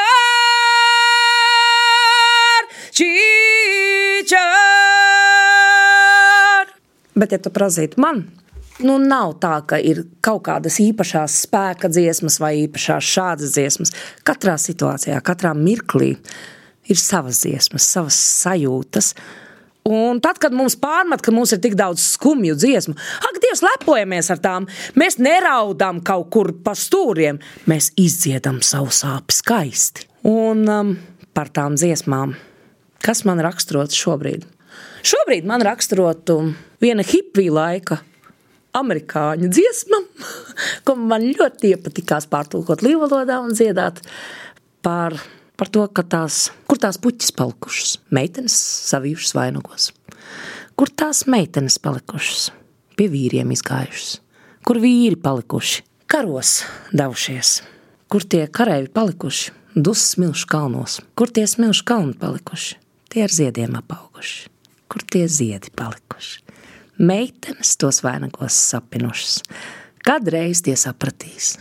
čičār. 2.93 4.45
Bet, 7.17 7.33
ja 7.33 7.41
tu 7.41 7.49
prazītu 7.53 7.97
man, 8.01 8.38
nu, 8.85 8.97
nav 9.01 9.35
tā, 9.43 9.55
ka 9.67 9.79
ir 9.81 10.03
kaut 10.25 10.43
kādas 10.47 10.79
īpašās 10.83 11.41
spēka 11.45 11.89
dziesmas 11.91 12.39
vai 12.41 12.55
īpašās 12.63 13.11
šādas 13.15 13.53
dziesmas. 13.55 13.93
Katrā 14.27 14.55
situācijā, 14.61 15.19
katrā 15.25 15.53
mirklī 15.57 16.15
ir 16.89 16.99
savas 16.99 17.43
dziesmas, 17.43 17.87
savas 17.87 18.17
sajūtas. 18.43 19.13
Un 19.89 20.19
tad, 20.21 20.37
kad 20.43 20.53
mums 20.53 20.75
pārmet, 20.77 21.21
ka 21.23 21.31
mums 21.33 21.53
ir 21.55 21.61
tik 21.63 21.77
daudz 21.79 22.03
skumju 22.17 22.57
dziesmu, 22.59 22.93
ak, 23.25 23.39
Dievs, 23.41 23.63
lepojamies 23.65 24.27
ar 24.29 24.41
tām. 24.43 24.67
Mēs 24.99 25.17
neraudām 25.21 26.03
kaut 26.05 26.27
kur 26.33 26.51
pa 26.65 26.75
stūriem, 26.77 27.39
mēs 27.69 27.93
izdziedam 27.97 28.59
savu 28.65 28.91
sāpju 28.93 29.39
skaisti. 29.39 30.05
Un 30.29 30.67
um, 30.69 30.93
par 31.33 31.49
tām 31.55 31.79
dziesmām, 31.79 32.35
kas 33.01 33.23
man 33.25 33.41
raksturot 33.41 33.95
šobrīd? 33.95 34.43
Šobrīd 35.07 35.47
man 35.47 35.63
raksturotu 35.63 36.41
viena 36.83 37.05
hipija 37.07 37.55
laika 37.55 38.01
amerikāņu 38.77 39.49
dziesma, 39.51 40.01
ko 40.85 40.95
man 40.99 41.25
ļoti 41.25 41.73
iepatikās 41.73 42.29
pārtulkot 42.31 42.83
līvalodā 42.85 43.39
un 43.43 43.55
dziedāt 43.57 44.01
par, 44.85 45.17
par 45.59 45.71
to, 45.73 45.85
ka 45.87 46.05
tās, 46.05 46.49
kur 46.69 46.81
tās 46.81 46.99
puķis 47.01 47.33
palikušas, 47.37 47.97
meitenes 48.15 48.55
savījušas 48.91 49.35
vainagos, 49.37 49.91
kur 50.79 50.91
tās 50.91 51.25
meitenes 51.29 51.79
palikušas, 51.81 52.49
pie 52.99 53.09
vīriem 53.11 53.53
izgājušas, 53.55 54.19
kur 54.67 54.81
vīri 54.83 55.17
palikuši, 55.19 55.85
karos 56.09 56.59
devušies, 56.93 57.59
kur 58.09 58.25
tie 58.25 58.45
kareivi 58.51 58.91
palikuši, 58.93 59.55
dusmas 59.75 60.13
smilšu 60.15 60.47
kalnos, 60.49 60.99
kur 61.17 61.31
tie 61.33 61.45
smilšu 61.47 61.85
kalni 61.87 62.15
palikuši, 62.19 62.77
tie 63.13 63.25
ar 63.25 63.33
ziediem 63.33 63.77
apauguši, 63.79 64.49
kur 64.89 65.05
tie 65.05 65.27
ziedi 65.29 65.71
palikuši 65.77 66.48
meitenes 66.99 67.75
tos 67.79 68.03
vainagos 68.03 68.57
sapinušas. 68.69 69.39
Kad 70.05 70.27
reiz 70.31 70.63
tie 70.65 70.75
sapratīs? 70.79 71.55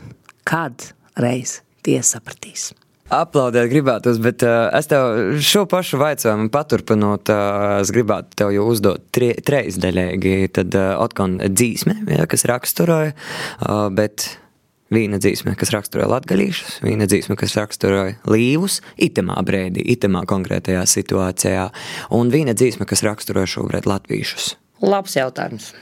Kad 0.46 0.90
reiz 1.18 1.60
tie 1.86 2.00
sapratīs? 2.02 2.72
Aplaudēt 3.08 3.70
gribētos, 3.70 4.18
bet 4.20 4.42
uh, 4.44 4.66
es 4.76 4.90
tev 4.90 5.38
šo 5.40 5.62
pašu 5.70 5.96
jautājumu 5.96 6.50
paturpinot, 6.52 7.30
uh, 7.32 7.78
es 7.80 7.92
gribētu 7.94 8.36
tev 8.36 8.52
jau 8.52 8.66
uzdot 8.68 9.06
tre, 9.16 9.30
treis 9.40 9.78
daļēgi, 9.80 10.34
tad 10.58 10.76
uh, 10.76 10.90
atkal 11.00 11.38
dzīsme, 11.40 12.02
ja, 12.18 12.28
kas 12.28 12.44
raksturoja, 12.50 13.14
uh, 13.14 13.88
bet 13.96 14.28
viena 14.92 15.16
dzīsme, 15.22 15.56
kas 15.56 15.72
raksturoja 15.72 16.10
latgalīšus, 16.12 16.82
viena 16.84 17.08
dzīsme, 17.08 17.38
kas 17.40 17.56
raksturoja 17.56 18.18
līvus, 18.28 18.82
itemā 19.00 19.40
brēdī, 19.40 19.88
itemā 19.96 20.26
konkrētajā 20.28 20.84
situācijā, 20.88 21.68
un 22.12 22.32
viena 22.34 22.52
dzīsme, 22.56 22.84
kas 22.88 23.06
raksturoja 23.08 23.48
šobrīd 23.56 23.88
latvīšus. 23.88 24.52
Labs 24.78 25.16
jautājums. 25.16 25.72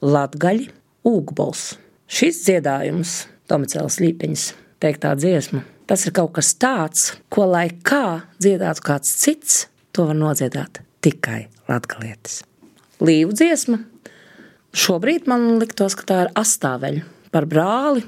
Latgaļi, 0.00 0.70
ūgbols. 1.04 1.74
Šis 2.08 2.38
dziedājums, 2.46 3.26
Tomicēls 3.50 3.98
Līpiņas 4.00 4.44
teiktā 4.80 5.10
dziesma, 5.18 5.60
tas 5.84 6.06
ir 6.08 6.14
kaut 6.16 6.32
kas 6.38 6.54
tāds, 6.56 7.10
ko 7.28 7.44
lai 7.50 7.66
kā 7.84 8.22
dziedātu 8.40 8.84
kāds 8.86 9.10
cits, 9.20 9.66
to 9.92 10.06
var 10.08 10.16
nodziedāt 10.16 10.80
tikai 11.04 11.50
latgalietis. 11.68 12.38
Līvu 13.04 13.36
dziesma. 13.36 13.82
Šobrīd 14.76 15.28
man 15.28 15.58
liktos, 15.60 15.92
ka 15.98 16.06
tā 16.08 16.20
ir 16.24 16.30
astāveļa 16.40 17.04
par 17.34 17.44
brāli, 17.50 18.06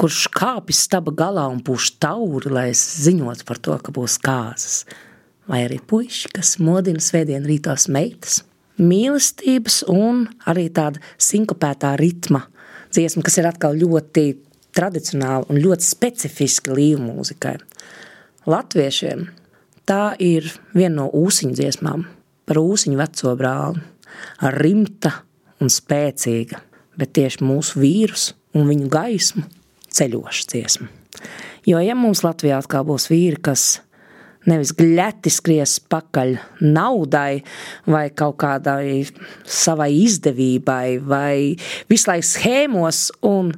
kurš 0.00 0.22
kāpjas 0.32 0.86
staba 0.86 1.12
galā 1.12 1.44
un 1.52 1.60
pūš 1.64 1.98
tauri, 2.00 2.48
lai 2.48 2.70
es 2.70 2.80
ziņotu 3.04 3.44
par 3.48 3.60
to, 3.60 3.76
ka 3.76 3.92
būs 3.92 4.16
kāzas. 4.24 4.86
Vai 5.52 5.66
arī 5.66 5.82
puiši, 5.84 6.32
kas 6.38 6.54
modina 6.64 7.02
svētdien 7.02 7.44
rītos 7.44 7.90
meitas– 7.92 8.40
mīlestības 8.80 9.82
un 9.92 10.26
arī 10.48 10.68
tāda 10.74 11.02
sinkopētā 11.20 11.94
ritma 12.00 12.44
dziesma, 12.92 13.24
kas 13.24 13.38
ir 13.40 13.48
atkal 13.48 13.76
ļoti 13.78 14.26
tradicionāla 14.72 15.48
un 15.52 15.60
ļoti 15.60 15.86
specifiska 15.86 16.74
līva 16.76 17.02
mūzikai. 17.04 17.56
Latviešiem 18.48 19.26
tā 19.88 20.14
ir 20.22 20.48
viena 20.74 21.02
no 21.02 21.08
ūsiņu 21.12 21.56
dziesmām 21.58 22.06
par 22.48 22.60
ūsiņu 22.60 22.98
veco 22.98 23.34
brāli, 23.38 23.82
rimta 24.58 25.12
un 25.62 25.70
spēcīga, 25.70 26.58
bet 26.98 27.14
tieši 27.16 27.44
mūsu 27.46 27.80
vīrus 27.82 28.32
un 28.56 28.66
viņu 28.68 28.90
gaismu 28.92 29.44
ceļoša 29.92 30.48
dziesma. 30.52 30.88
Jo, 31.68 31.78
ja 31.78 31.94
mums 31.94 32.24
Latvijā 32.24 32.58
atkal 32.58 32.84
būs 32.88 33.06
vīri, 33.12 33.38
kas 33.38 33.80
nevis 34.50 34.72
gļeti 34.78 35.30
skries 35.32 35.76
pakaļ 35.92 36.36
naudai 36.64 37.42
vai 37.86 38.06
kaut 38.16 38.38
kādai 38.42 39.02
savai 39.44 39.90
izdevībai 40.02 40.86
vai 41.02 41.34
visu 41.90 42.10
laiku 42.10 42.28
schēmos 42.32 43.04
un 43.28 43.52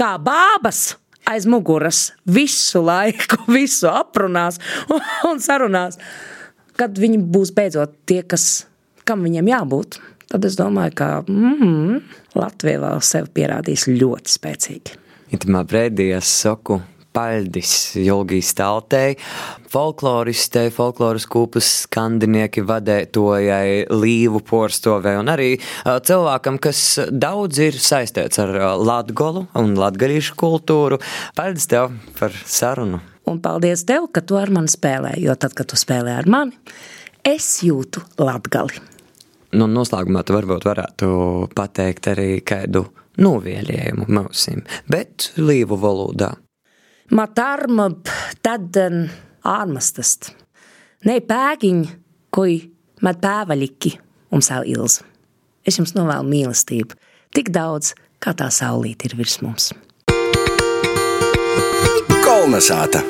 kā 0.00 0.14
bābas 0.22 0.94
aiz 1.28 1.46
muguras 1.48 2.12
visu 2.26 2.82
laiku, 2.84 3.44
visu 3.56 3.88
aprunās 3.90 4.60
un, 4.92 5.02
un 5.30 5.42
sarunās. 5.42 5.98
Kad 6.74 6.98
viņi 6.98 7.20
būs 7.30 7.52
beidzot 7.54 7.94
tie, 8.08 8.22
kas, 8.26 8.66
kam 9.06 9.22
viņiem 9.22 9.52
jābūt, 9.52 10.00
tad 10.32 10.46
es 10.48 10.56
domāju, 10.58 10.96
ka 10.98 11.08
mm, 11.22 12.00
Latvija 12.34 12.82
vēl 12.82 13.04
sevi 13.06 13.30
pierādīs 13.38 13.86
ļoti 13.92 14.34
spēcīgi. 14.34 14.98
Itamā 15.34 15.62
brīdī 15.66 16.10
es 16.16 16.30
saku 16.42 16.80
Paļdis, 17.14 17.72
Jolgijas 18.02 18.50
Taltei, 18.58 19.14
folkloristei, 19.70 20.72
folkloras 20.74 21.28
kūpas 21.30 21.68
skandinieki 21.84 22.64
vadētojai, 22.66 23.86
līvu 23.94 24.40
porstovē 24.48 25.14
un 25.20 25.30
arī 25.30 25.52
cilvēkam, 25.84 26.58
kas 26.62 26.80
daudz 27.10 27.60
ir 27.62 27.78
saistīts 27.78 28.42
ar 28.42 28.50
latgolu 28.82 29.46
un 29.60 29.76
latgalīšu 29.78 30.34
kultūru. 30.40 30.98
Paļdis 31.38 31.70
tev 31.70 31.94
par 32.18 32.34
sarunu. 32.44 32.98
Un 33.30 33.38
paldies 33.44 33.86
tev, 33.88 34.10
ka 34.12 34.20
tu 34.20 34.36
ar 34.36 34.50
mani 34.52 34.72
spēlē, 34.72 35.14
jo 35.22 35.38
tad, 35.38 35.54
kad 35.56 35.70
tu 35.70 35.78
spēlē 35.80 36.18
ar 36.18 36.28
mani, 36.28 36.58
es 37.24 37.62
jūtu 37.64 38.02
latgali. 38.20 38.82
Nu, 39.54 39.68
noslēgumā 39.70 40.24
tu 40.26 40.34
varbūt 40.34 40.66
varētu 40.66 41.08
pateikt 41.54 42.10
arī 42.10 42.30
kādu 42.42 42.88
novielējumu 43.22 44.10
mausim, 44.10 44.64
bet 44.90 45.30
līvu 45.38 45.78
valodā. 45.78 46.34
Matarma 47.12 47.90
tad 48.40 48.76
ārmastast. 49.44 50.30
Ne 51.04 51.18
pēgiņ, 51.20 51.82
kui 52.32 52.56
met 53.04 53.20
pēvaļiki 53.20 53.92
un 54.32 54.44
savu 54.44 54.70
ilzu. 54.72 55.04
Es 55.64 55.76
jums 55.76 55.92
novēlu 55.96 56.24
mīlestību, 56.28 56.96
tik 57.36 57.50
daudz, 57.52 57.92
kā 58.20 58.32
tā 58.32 58.48
saulīt 58.48 59.04
ir 59.04 59.16
virs 59.18 59.36
mums. 59.44 59.72
Kolnesāta! 62.24 63.04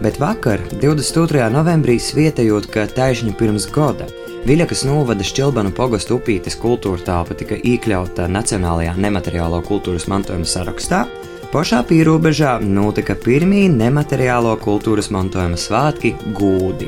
Bet 0.00 0.16
vakar, 0.16 0.62
22. 0.80 1.44
novembrī, 1.52 1.98
svietējot, 2.00 2.70
ka 2.72 2.86
taisni 2.88 3.36
pirms 3.36 3.68
gada 3.68 4.08
Viļakas 4.48 4.86
novada 4.88 5.20
Šķilbanu 5.20 5.74
pogastu 5.76 6.16
upītes 6.16 6.54
kultūra 6.56 7.02
telpa 7.04 7.34
tika 7.36 7.58
iekļauta 7.60 8.24
Nacionālajā 8.32 8.94
nemateriālo 8.96 9.58
kultūras 9.66 10.06
mantojuma 10.08 10.48
sarakstā, 10.48 11.02
Pašā 11.50 11.80
pierobežā 11.82 12.52
notika 12.62 13.16
pirmie 13.18 13.64
nemateriālo 13.66 14.52
kultūras 14.62 15.08
mantojuma 15.10 15.56
svētki 15.58 16.12
Gūdi. 16.38 16.86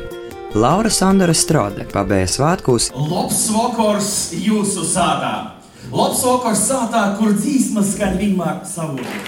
Laura 0.54 0.86
Sandra 0.86 1.34
Strode 1.34 1.88
pabeigja 1.90 2.28
svētkos. 2.30 2.92
Labs 2.94 3.40
vakars 3.50 4.12
jūsu 4.38 4.84
sātā! 4.86 5.32
Labs 5.90 6.22
vakars 6.22 6.62
sātā, 6.68 7.02
kur 7.18 7.34
dzīsmas 7.34 7.90
skan 7.96 8.14
vienmēr 8.20 8.62
savodi! 8.70 9.18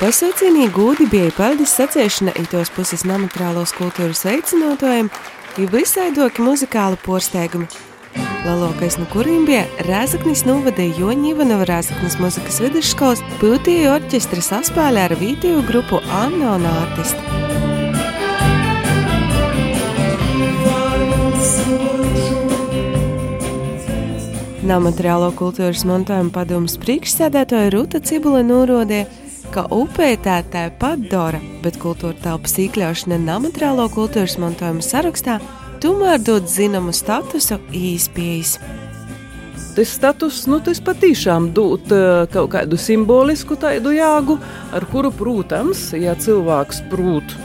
Pasaucienīgi 0.00 0.74
gūdi 0.74 1.06
bija 1.12 1.30
paldies 1.38 1.78
sacēšana 1.78 2.34
itos 2.42 2.74
puses 2.74 3.06
nemateriālos 3.06 3.76
kultūras 3.78 4.24
veicinātājiem, 4.26 5.12
ir 5.54 5.70
visaidoki 5.70 6.42
muzikāli 6.42 6.98
porsteigumi, 7.06 7.70
Lielākais 8.16 8.96
no 9.00 9.04
kuriem 9.12 9.42
bija 9.48 9.64
Rēzaknis 9.84 10.44
novadīja 10.48 11.02
Joņa 11.02 11.32
Ivanova 11.34 11.66
Rēzaknis 11.68 12.16
muzikas 12.22 12.60
vidusskolas 12.62 13.20
Piltīju 13.42 13.90
orķestra 13.92 14.40
saspēlē 14.46 15.08
ar 15.08 15.14
vītīju 15.20 15.64
grupu 15.68 16.00
Anna 16.14 16.54
un 16.56 16.64
Ārtisti. 16.70 17.28
Namateriālo 24.68 25.30
kultūras 25.36 25.84
mantojuma 25.88 26.32
padomus 26.32 26.74
priekšsēdētāja 26.82 27.70
Ruta 27.72 28.00
Cibula 28.04 28.42
norādīja, 28.44 29.06
ka 29.52 29.64
upētētāja 29.72 30.74
pat 30.80 31.06
Dora, 31.08 31.40
bet 31.64 31.78
kultūra 31.80 32.16
telpas 32.24 32.58
iekļaušana 32.60 33.16
namateriālo 33.28 33.88
kultūras 33.94 34.36
mantojuma 34.40 34.84
sarakstā 34.84 35.38
tomēr 35.82 36.20
dod 36.22 36.48
zināmu 36.50 36.94
statusu 36.96 37.60
īspējas. 37.74 38.58
Tas 39.78 39.92
status, 39.94 40.40
nu, 40.50 40.58
tas 40.64 40.80
patiešām 40.82 41.52
dod 41.54 41.92
uh, 41.94 42.24
kaut 42.32 42.50
kādu 42.56 42.78
simbolisku 42.80 43.54
tādu 43.60 43.92
jāgu, 43.94 44.40
ar 44.74 44.86
kuru, 44.90 45.12
protams, 45.14 45.92
ja 45.94 46.16
cilvēks 46.18 46.82
prūt 46.90 47.36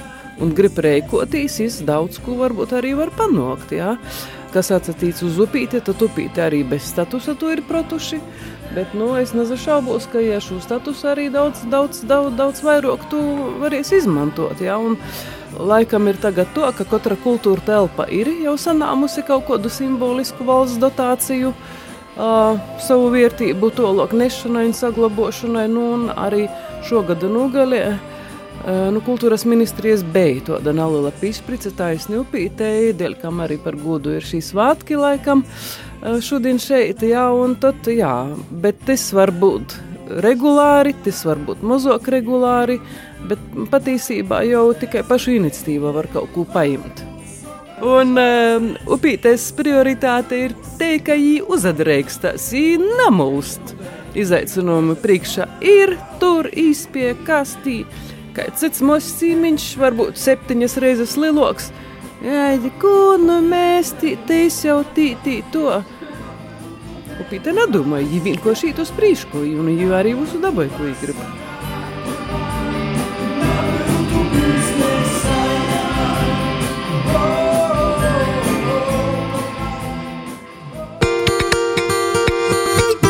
un 0.42 0.54
grib 0.58 0.80
rēkoties, 0.82 1.60
viņš 1.62 1.78
daudz 1.88 2.18
ko 2.24 2.40
varbūt 2.40 2.74
arī 2.80 2.96
var 2.98 3.14
panākt. 3.14 3.76
Jā. 3.78 3.98
Kas 4.54 4.70
atsatīts 4.74 5.24
uz 5.26 5.38
upīti, 5.42 5.82
tad 5.82 6.02
upīti 6.06 6.42
arī 6.42 6.62
bez 6.68 6.90
statusa 6.90 7.34
to 7.38 7.50
ir 7.54 7.64
protuši. 7.70 8.20
Bet 8.74 8.94
nu, 8.98 9.12
es 9.20 9.36
nezašaubos, 9.38 10.08
ka 10.10 10.22
ja 10.22 10.40
šo 10.42 10.58
statusu 10.62 11.12
arī 11.12 11.28
daudz, 11.34 11.62
daudz, 11.70 12.02
daudz, 12.10 12.34
daudz 12.38 12.66
vairāk 12.66 13.06
tu 13.12 13.22
varēsi 13.62 14.00
izmantot. 14.02 14.62
Jā. 14.62 14.80
Un, 14.82 14.98
Laikam 15.60 16.08
ir 16.08 16.18
tagad 16.18 16.50
to, 16.56 16.66
ka 16.78 16.86
katra 16.88 17.18
kultūra 17.20 17.62
telpa 17.66 18.08
ir 18.10 18.30
jau 18.42 18.56
sanāmusi 18.58 19.22
kaut 19.28 19.46
kādu 19.50 19.70
simbolisku 19.70 20.46
valsts 20.48 20.80
dotāciju, 20.82 21.52
uh, 21.54 22.58
savu 22.82 23.12
vērtību 23.14 23.70
tolok 23.78 24.16
nešanai 24.18 24.66
un 24.72 24.74
saglabošanai, 24.78 25.68
nu, 25.70 25.86
un 25.98 26.10
arī 26.16 26.48
šogad 26.90 27.26
nogalē. 27.30 27.84
Uh, 28.64 28.90
nu, 28.96 29.02
kultūras 29.06 29.46
ministrijas 29.50 30.06
beigta 30.16 30.58
tāda 30.58 30.74
neliela 30.74 31.14
pīsprice, 31.22 31.74
taisni 31.78 32.18
upītēji, 32.22 32.98
dēļ 32.98 33.18
kam 33.22 33.42
arī 33.44 33.60
par 33.62 33.78
godu 33.78 34.16
ir 34.18 34.26
šī 34.26 34.42
svētki 34.50 34.98
laikam 34.98 35.46
uh, 35.46 36.20
šodien 36.24 36.62
šeit, 36.62 37.04
jā, 37.06 37.28
un 37.30 37.58
tad, 37.62 37.86
jā, 37.92 38.16
bet 38.50 38.82
tas 38.88 39.12
var 39.14 39.36
būt 39.36 39.78
regulāri, 40.24 40.94
tas 41.06 41.24
var 41.28 41.42
būt 41.48 41.64
mazāk 41.66 42.10
regulāri, 42.12 42.80
bet 43.30 43.42
patiesībā 43.72 44.44
jau 44.50 44.68
tikai 44.78 45.04
pašu 45.08 45.38
iniciatīva 45.38 45.94
var 45.96 46.10
kaut 46.14 46.32
ko 46.36 46.46
paimt. 46.50 47.04
Un 47.84 48.16
um, 48.16 48.68
upītes 48.96 49.50
prioritāte 49.58 50.38
ir 50.46 50.54
te, 50.80 50.96
ka 51.04 51.18
viņi 51.20 51.42
uzadreikstās, 51.52 52.52
viņi 52.54 52.94
namūst. 53.02 53.74
Izaicinājumi 54.14 54.94
priekšā 55.02 55.48
ir 55.66 55.96
tur 56.22 56.48
īspie 56.54 57.16
kastī, 57.26 57.80
kā 58.36 58.46
cits 58.60 58.84
mazs 58.86 59.16
cīmiņš, 59.18 59.66
varbūt 59.82 60.22
septiņas 60.22 60.78
reizes 60.84 61.18
lielāks. 61.18 61.72
Jā, 62.24 62.54
ko 62.80 63.18
nu 63.20 63.42
mēs 63.44 63.92
tī, 64.00 64.14
jau 64.64 64.80
tī, 64.96 65.10
tī 65.26 65.42
to. 65.52 65.82
Upīte 67.22 67.54
nedomāja, 67.54 68.08
viņi 68.10 68.22
vienkārši 68.26 68.72
iet 68.72 68.80
uz 68.82 68.90
priekšu, 68.98 69.44
un 69.44 69.68
viņi 69.70 69.90
arī 69.94 70.16
mūsu 70.18 70.40
dabai, 70.42 70.66
ko 70.74 70.88
viņi 70.88 70.98
grib. 71.02 71.20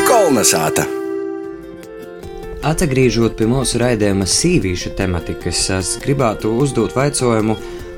Kalnasāta. 0.10 0.88
Atgriežot 2.64 3.36
pie 3.40 3.48
mūsu 3.52 3.80
raidījuma 3.82 4.28
sīvīšu 4.28 4.94
tematikas, 5.00 5.66
es 5.80 5.98
gribētu 6.04 6.52
uzdot 6.64 6.96
jautājumu, 6.96 7.58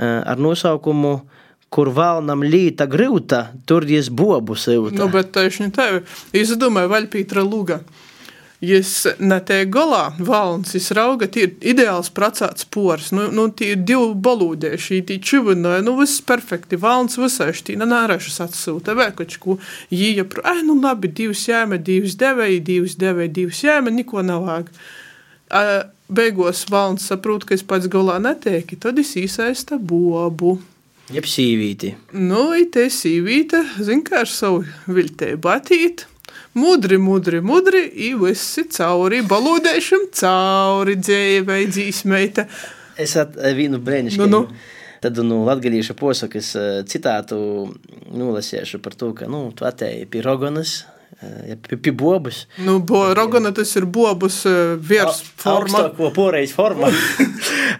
ar 0.00 0.38
nosaukumu 0.38 1.20
Kur 1.72 1.88
valnam 1.96 2.44
līta 2.44 2.86
grūta, 2.90 3.46
tur 3.66 3.86
jis 3.88 4.10
bobu 4.12 4.56
silta. 4.60 4.98
Nu, 4.98 5.08
bet 5.12 5.32
tieši 5.32 5.70
tā, 5.72 5.88
es 6.36 6.52
domāju, 6.60 6.92
Vaļpītra 6.92 7.44
Luga. 7.46 7.80
Jis 8.62 9.08
ne 9.18 9.40
te 9.42 9.56
galā 9.66 10.12
valns, 10.22 10.76
jis 10.76 10.92
rauga, 10.94 11.26
tie 11.26 11.48
ir 11.48 11.54
ideāls 11.72 12.12
pracāts 12.14 12.62
pors, 12.70 13.08
nu, 13.10 13.24
nu 13.34 13.48
tie 13.50 13.72
ir 13.72 13.80
divi 13.88 14.12
balūdieši, 14.22 15.00
tie 15.08 15.16
čivinoja, 15.18 15.80
nu 15.82 15.96
viss 15.98 16.22
perfekti, 16.22 16.78
valns 16.78 17.18
visai 17.18 17.48
šķī, 17.58 17.74
ne 17.80 17.88
nārešas 17.90 18.38
atsūta, 18.44 18.94
ko, 19.42 19.56
jīja, 19.90 20.28
pro, 20.30 20.44
ai, 20.46 20.60
nu 20.68 20.78
labi, 20.78 21.10
divas 21.10 21.42
jēme, 21.48 21.80
divas 21.82 22.14
devēji, 22.20 22.62
divas 22.68 22.94
devēji, 23.02 23.34
divas 23.40 23.64
jēme, 23.66 23.96
neko 23.98 24.22
nav 24.28 24.46
vajag. 24.46 24.70
A, 25.50 25.64
Beigos 26.12 26.66
valns 26.68 27.06
saprot, 27.08 27.46
ka 27.48 27.56
es 27.56 27.62
pats 27.64 27.88
galā 27.90 28.18
netieki, 28.20 28.76
tad 28.76 28.98
es 29.00 29.14
īsaista 29.16 29.78
bobu. 29.80 30.58
Jeb 31.10 31.26
sīvīti. 31.26 31.96
Nu, 32.14 32.52
ir 32.54 32.90
sīvīte, 32.94 33.64
zin 33.82 34.04
kā 34.06 34.22
ar 34.22 34.30
savu 34.30 34.62
viltēju 34.86 35.40
batīt. 35.42 36.06
Mudri, 36.54 36.98
mudri, 37.00 37.40
mudri, 37.40 37.80
i 38.06 38.12
visi 38.20 38.66
cauri, 38.70 39.22
balūdēšam 39.24 40.06
cauri 40.14 40.98
dzēvei, 41.00 41.64
dzīsmeita. 41.72 42.46
Es 43.00 43.16
at 43.16 43.34
vienu 43.56 43.80
brēniškaigu. 43.82 44.30
Nu, 44.30 44.44
nu. 44.46 44.80
Tad 45.02 45.18
nu, 45.26 45.40
latgalīša 45.48 45.96
posakas 45.98 46.52
eh, 46.54 46.72
citātu 46.86 47.36
nolasīšu 48.14 48.78
par 48.84 48.94
to, 48.94 49.10
ka 49.18 49.26
nu, 49.32 49.48
tu 49.56 49.66
atēji 49.66 50.04
pie 50.12 50.20
roganas, 50.22 50.76
eh, 51.18 51.56
pie, 51.58 51.80
pie 51.82 51.90
bobas. 51.90 52.44
Nu, 52.62 52.78
bo, 52.86 53.08
rogana 53.16 53.50
tas 53.56 53.72
ir 53.80 53.88
bobus 53.90 54.44
eh, 54.46 54.76
virs 54.78 55.24
forma. 55.42 55.88
Augstāko 55.88 56.12
poreiz 56.14 56.54
forma. 56.54 56.92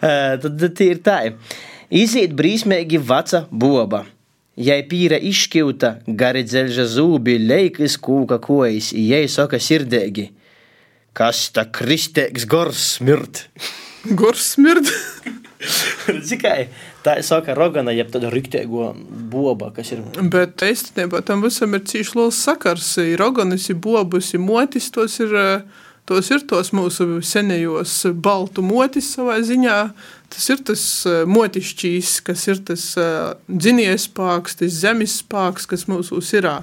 Eh, 0.03 0.33
Tad 0.41 0.59
tie 0.75 0.89
ir 0.91 0.97
tā. 1.05 1.13
Iziet 1.93 2.31
brīsmīgi 2.33 2.97
veca 3.05 3.43
boba. 3.51 4.07
Jai 4.57 4.79
pīra 4.89 5.19
izšķīta, 5.21 5.91
gari 6.17 6.41
dzelža 6.45 6.87
zūbi, 6.89 7.35
leikas 7.41 7.99
kūka 8.01 8.39
kojas, 8.41 8.91
jai 8.97 9.27
saka 9.29 9.59
sirdēgi. 9.61 10.31
Kas 11.13 11.47
ta 11.53 11.67
kristēks 11.69 12.47
gors 12.49 12.81
smirt? 12.97 13.47
Gors 14.19 14.55
smird. 14.55 14.89
Tikai 16.29 16.67
tā 17.05 17.15
saka 17.23 17.53
rogana, 17.55 17.93
jeb 17.95 18.09
tāda 18.11 18.33
riktēgo 18.33 18.89
boba, 19.31 19.69
kas 19.75 19.93
ir. 19.93 20.01
Bet 20.33 20.65
īstenībā 20.65 21.21
tam 21.25 21.45
visam 21.45 21.77
ir 21.77 21.85
cīši 21.87 22.17
liels 22.17 22.41
sakars. 22.41 22.89
Ir 23.05 23.21
roganis, 23.21 23.69
ir 23.71 23.77
bobus, 23.79 24.33
ir 24.33 24.41
motis, 24.43 24.89
tos 24.91 25.21
ir, 25.23 25.37
eh, 25.37 25.82
tos 26.09 26.29
ir 26.33 26.43
tos 26.49 26.71
mūsu 26.75 27.19
senējos 27.23 27.95
baltu 28.15 28.63
motis 28.65 29.13
savā 29.15 29.39
ziņā. 29.45 29.77
Tas 30.33 30.47
ir 30.49 30.63
tas 30.65 30.83
eh, 31.09 31.21
motišķīs, 31.29 32.15
kas 32.27 32.47
ir 32.49 32.63
tas 32.67 32.87
eh, 32.97 33.35
dzinies 33.47 34.07
spāks, 34.09 34.57
tas 34.59 34.81
zemes 34.83 35.19
spāks, 35.21 35.69
kas 35.69 35.87
mūsu 35.91 36.21
ir. 36.21 36.57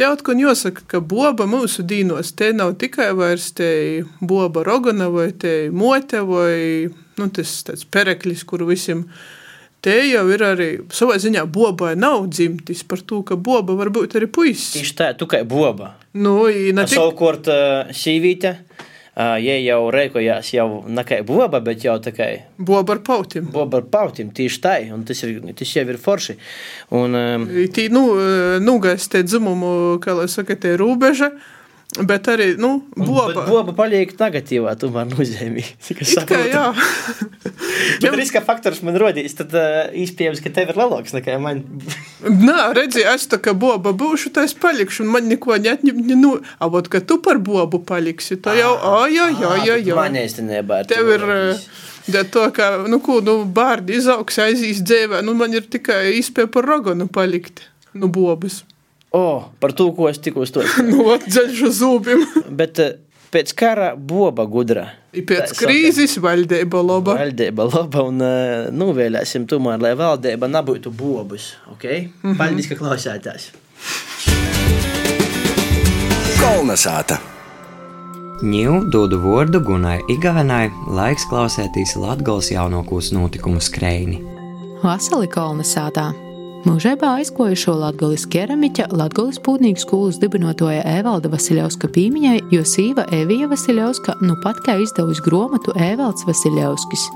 Tev 0.00 0.14
atkal 0.14 0.38
jāsaka, 0.40 0.86
ka 0.88 0.98
boba 1.04 1.44
mūsu 1.50 1.82
dīnos 1.84 2.30
te 2.32 2.54
nav 2.56 2.78
tikai 2.80 3.10
vairs 3.18 3.50
te 3.52 3.68
boba 4.24 4.62
rogana 4.64 5.10
vai 5.12 5.26
te 5.36 5.68
mote 5.68 6.22
vai 6.24 6.88
nu, 7.18 7.26
tas 7.28 7.58
tāds 7.66 7.84
pereklis, 7.84 8.46
kuru 8.48 8.70
visiem. 8.70 9.04
Te 9.80 9.94
jau 10.10 10.26
ir 10.28 10.42
arī 10.44 10.68
savā 10.92 11.16
ziņā 11.20 11.46
bobai 11.48 11.94
nav 11.96 12.26
dzimtis 12.28 12.82
par 12.84 13.00
to, 13.00 13.22
ka 13.24 13.38
boba 13.40 13.72
var 13.78 13.88
būt 13.94 14.18
arī 14.18 14.28
puisis. 14.28 14.74
Tieši 14.76 14.96
tā, 14.98 15.06
tu 15.16 15.28
kā 15.30 15.40
boba. 15.48 15.94
Nu, 16.12 16.42
ne 16.50 16.84
tik, 16.84 16.98
Savukārt, 16.98 17.48
sīvīte, 17.96 18.52
ja 19.16 19.54
jau 19.64 19.78
rēkojās 19.94 20.50
jau 20.52 20.66
ne 20.84 21.04
kā 21.08 21.22
boba, 21.24 21.62
bet 21.64 21.86
jau 21.86 21.96
tā 22.02 22.12
kā 22.12 22.28
boba 22.58 22.98
ar 22.98 23.00
pautim. 23.06 23.48
boba 23.54 23.80
ar 23.80 23.86
pautim, 23.88 24.34
tieši 24.36 24.60
tā, 24.60 24.74
un 24.92 25.06
tas, 25.08 25.22
ir, 25.24 25.40
tas 25.56 25.72
jau 25.76 25.86
ir 25.88 26.00
forši. 26.02 26.36
Un, 27.00 27.16
um, 27.16 27.48
Tī, 27.72 27.88
nu, 27.88 28.04
nugais 28.60 29.08
te 29.08 29.22
dzimumu, 29.24 29.96
kā 30.04 30.12
lai 30.18 30.28
saka, 30.28 30.58
te 30.60 30.76
robeža, 30.76 31.32
bet 32.06 32.30
arī, 32.30 32.52
nu, 32.60 32.76
boba. 32.96 33.46
boba 33.48 33.74
paliek 33.76 34.14
negatīvā, 34.18 34.76
tomēr 34.80 35.10
nozīmē. 35.10 35.64
Jā. 36.54 36.70
Bet 38.02 38.14
riska 38.18 38.42
faktors 38.44 38.80
man 38.86 38.96
rodīs, 39.00 39.34
tad 39.38 39.54
uh, 39.56 39.90
iespējams, 39.96 40.42
ka 40.44 40.52
tev 40.54 40.72
ir 40.72 40.78
lielāks 40.80 41.14
nekā 41.16 41.36
man. 41.42 41.62
Nā, 42.24 42.70
redzi, 42.76 43.02
es 43.08 43.26
tā 43.30 43.40
kā 43.42 43.54
boba 43.56 43.92
būšu, 43.96 44.32
tā 44.36 44.44
es 44.48 44.54
palikšu, 44.58 45.04
un 45.04 45.12
man 45.14 45.28
neko 45.30 45.56
neatņem, 45.60 46.00
ne, 46.08 46.18
nu, 46.18 46.32
a, 46.58 46.70
vot, 46.72 46.88
ka 46.92 47.02
tu 47.04 47.20
par 47.24 47.40
bobu 47.42 47.82
paliksi, 47.86 48.38
tā 48.42 48.56
jau, 48.58 48.74
a, 48.76 49.04
jā, 49.12 49.30
jā, 49.34 49.54
jā, 49.66 49.78
jā. 49.90 49.98
Man 49.98 50.18
īstenībā 50.20 50.82
ir. 50.82 50.90
Tev 50.90 51.12
ir, 51.16 51.26
eh, 51.36 51.68
ja 52.16 52.24
to, 52.24 52.46
ka, 52.56 52.72
nu, 52.90 53.00
ko, 53.04 53.20
nu, 53.24 53.40
bārdi 53.60 53.98
izaugs, 54.00 54.40
aizīs 54.42 54.82
dzēvē, 54.86 55.24
nu, 55.26 55.36
man 55.38 55.54
ir 55.56 55.68
tikai 55.70 56.16
izpēja 56.20 56.52
par 56.52 56.68
roganu 56.68 57.08
palikt, 57.12 57.64
nu, 57.94 58.10
bobas. 58.12 58.62
O, 59.10 59.42
par 59.58 59.72
to, 59.74 59.90
ko 59.96 60.08
es 60.10 60.20
tikko 60.22 60.46
stāstīju. 60.50 60.88
Nu, 60.90 61.06
ot, 61.14 61.26
dzeļš 61.26 61.62
uz 61.66 61.78
zūbim. 61.82 62.26
Bet 62.56 62.78
uh, 62.82 62.92
pēc 63.34 63.54
kara 63.58 63.94
boba 63.96 64.46
gudra. 64.50 64.86
I 65.10 65.24
pēc 65.26 65.50
Tā 65.50 65.64
krīzes 65.64 66.14
valdība 66.22 66.82
laba. 66.86 67.16
Valdība 67.18 67.66
laba 67.66 68.04
un 68.06 68.22
uh, 68.22 68.68
novēlēsim 68.70 69.48
tomēr, 69.50 69.82
lai 69.82 69.96
valdība 69.98 70.50
nebūtu 70.50 70.94
bobus. 70.94 71.56
Okay? 71.74 72.06
Mm 72.06 72.30
-hmm. 72.30 72.38
Paldies, 72.38 72.70
ka 72.70 72.78
klausāties! 72.78 73.50
Kolnesāta! 76.40 77.18
Ņū 78.40 78.88
dodu 78.88 79.18
vārdu 79.20 79.60
Gunai 79.60 79.98
Igavenai, 80.08 80.70
laiks 80.96 81.26
klausēties 81.28 81.96
Latgals 82.00 82.48
jaunākos 82.50 83.12
notikumu 83.12 83.60
skreini. 83.60 84.22
Vasali 84.82 85.28
kolonizētā. 85.28 86.29
Mūžībā 86.60 87.14
aizkojušo 87.16 87.72
Latvijas 87.80 88.26
keramiķa 88.28 88.90
Latvijas 88.92 89.38
pūtnieku 89.40 89.80
skolas 89.80 90.18
dibinotoja 90.20 90.82
Evalda 90.98 91.30
Vasiljauska 91.32 91.88
pīmiņai, 91.94 92.34
jo 92.52 92.66
sīva 92.68 93.06
Evija 93.16 93.48
Vasiljauska 93.48 94.18
nu 94.20 94.36
pat 94.44 94.60
kā 94.66 94.74
izdevusi 94.82 95.24
grāmatu 95.24 95.72
Evalds 95.80 96.26
Vasiljauskis. 96.28 97.06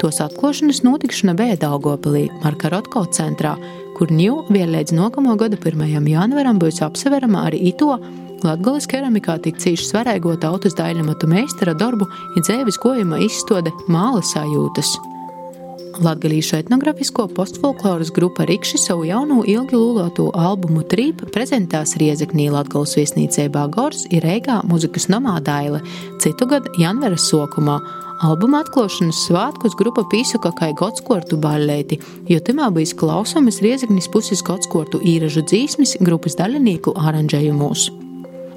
Tos 0.00 0.22
atklāšanas 0.24 0.80
notikšana 0.88 1.36
bija 1.36 1.60
Daugopilī, 1.66 2.30
Marka 2.40 2.72
Rotko 2.72 3.04
centrā, 3.12 3.52
kur 3.98 4.08
ņū 4.08 4.46
vēl 4.48 4.72
līdz 4.78 4.96
nākamā 4.96 5.36
gada 5.36 5.60
1. 5.60 5.84
janvaram 6.08 6.64
būs 6.64 6.80
apseverama 6.88 7.44
arī 7.50 7.60
ito 7.74 7.98
Latvijas 8.40 8.88
keramikā 8.88 9.36
tik 9.44 9.60
cīši 9.60 9.92
svarīgo 9.92 10.38
tautas 10.40 10.80
daļamatu 10.80 11.28
meistara 11.28 11.76
darbu 11.76 12.08
ir 12.38 12.48
dzēvis 12.48 12.80
gojuma 12.80 13.20
izstāde 13.28 13.76
Māla 13.84 14.24
sajūtas. 14.24 14.96
Latvijas 16.02 16.52
etnogrāfisko 16.56 17.28
postfolkloras 17.36 18.10
grupa 18.14 18.44
Rikši 18.48 18.78
savu 18.82 19.04
jauno 19.06 19.44
ilgi 19.46 19.76
lūloto 19.78 20.26
albumu 20.34 20.82
Trīp 20.90 21.22
prezentēs 21.34 21.94
Riezeknī 22.00 22.48
Latvijas 22.50 22.96
viesnīcībā 22.98 23.66
Gors 23.74 24.02
ir 24.10 24.26
Reigā 24.26 24.60
muzikas 24.66 25.06
nomā 25.12 25.36
Daile, 25.44 25.82
citu 26.22 26.48
gadu 26.50 26.74
janvara 26.80 27.18
sokumā. 27.20 27.78
Albuma 28.26 28.62
atklāšanas 28.64 29.24
svētkos 29.28 29.74
grupa 29.78 30.06
pīsuka 30.10 30.54
kā 30.58 30.70
godskortu 30.78 31.38
ballēti, 31.38 32.00
jo 32.30 32.40
timā 32.42 32.70
bijis 32.74 32.94
klausamas 32.98 33.60
Riezeknis 33.62 34.10
puses 34.10 34.42
godskortu 34.46 35.02
īražu 35.02 35.46
dzīsmis 35.46 35.98
grupas 36.02 36.38
daļinīku 36.40 36.96
aranžējumos. 36.98 37.90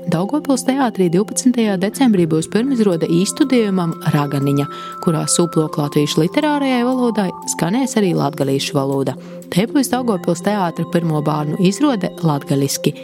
Daugopils 0.08 0.62
teātrī 0.64 1.10
12. 1.12 1.52
decembrī 1.82 2.24
būs 2.32 2.48
pirmizrāde 2.54 3.10
īstudējumam 3.12 3.92
Raganiņa, 4.14 4.68
kurā 5.04 5.26
suplok 5.28 5.76
latviešu 5.82 6.22
literārajai 6.22 6.86
valodai 6.88 7.28
skanēs 7.52 7.98
arī 8.00 8.14
latgalīšu 8.16 8.78
valoda. 8.78 9.18
Te 9.52 9.66
būs 9.68 9.92
Daugopils 9.92 10.46
teātra 10.48 10.88
pirmo 10.94 11.20
bērnu 11.28 11.60
izrāde 11.68 12.14
latgaliski. 12.24 12.96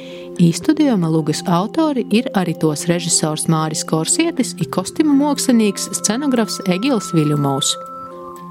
Īstudējuma 0.48 1.12
lugas 1.12 1.44
autori 1.44 2.08
ir 2.16 2.32
arī 2.39 2.56
tos 2.63 2.88
režisors 2.88 3.50
Māris 3.52 3.84
Korsietis 3.89 4.56
un 4.56 4.72
kostīmu 4.72 5.20
mākslinieks 5.20 5.92
scenografs 6.00 6.62
Egils 6.72 7.12
Viļumovs. 7.12 7.76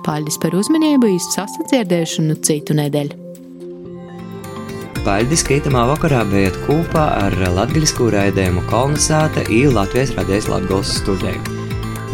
Paldies 0.04 0.36
par 0.44 0.52
uzmanību, 0.60 1.14
īstu 1.16 1.40
sasadzirdēšanu 1.40 2.40
citu 2.44 2.76
nedēļu! 2.76 3.21
Paldies, 5.02 5.42
ka 5.42 5.56
itamā 5.58 5.80
vakarā 5.90 6.20
bijāt 6.30 6.54
kopā 6.62 7.08
ar 7.24 7.34
latgaļisku 7.56 8.06
raidījumu 8.14 8.62
Kolnesāta 8.70 9.42
i 9.50 9.64
Latvijas 9.66 10.12
radijas 10.14 10.46
Latgals 10.46 10.92
studiju. 11.00 11.40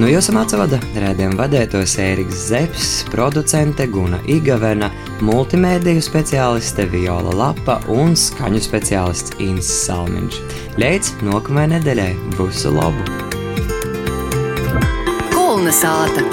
No 0.00 0.08
jums 0.08 0.30
atsvada 0.30 0.78
redzējuma 0.94 1.36
vadītājs 1.42 1.98
Ēriks 2.00 2.46
Zepes, 2.48 2.88
producente 3.12 3.84
Guna 3.92 4.22
Igavena, 4.30 4.88
multimēdiju 5.20 6.00
speciāliste 6.06 6.86
Viola 6.88 7.34
Lapa 7.36 7.76
un 7.92 8.16
skaņu 8.16 8.62
speciālists 8.64 9.36
Ins 9.42 9.68
Salmiņš. 9.82 10.40
Līdz 10.80 11.12
nākamajai 11.28 11.74
nedēļai! 11.74 12.12
Visu 12.38 12.72
labu! 12.72 13.04
Kolnesāta! 15.34 16.24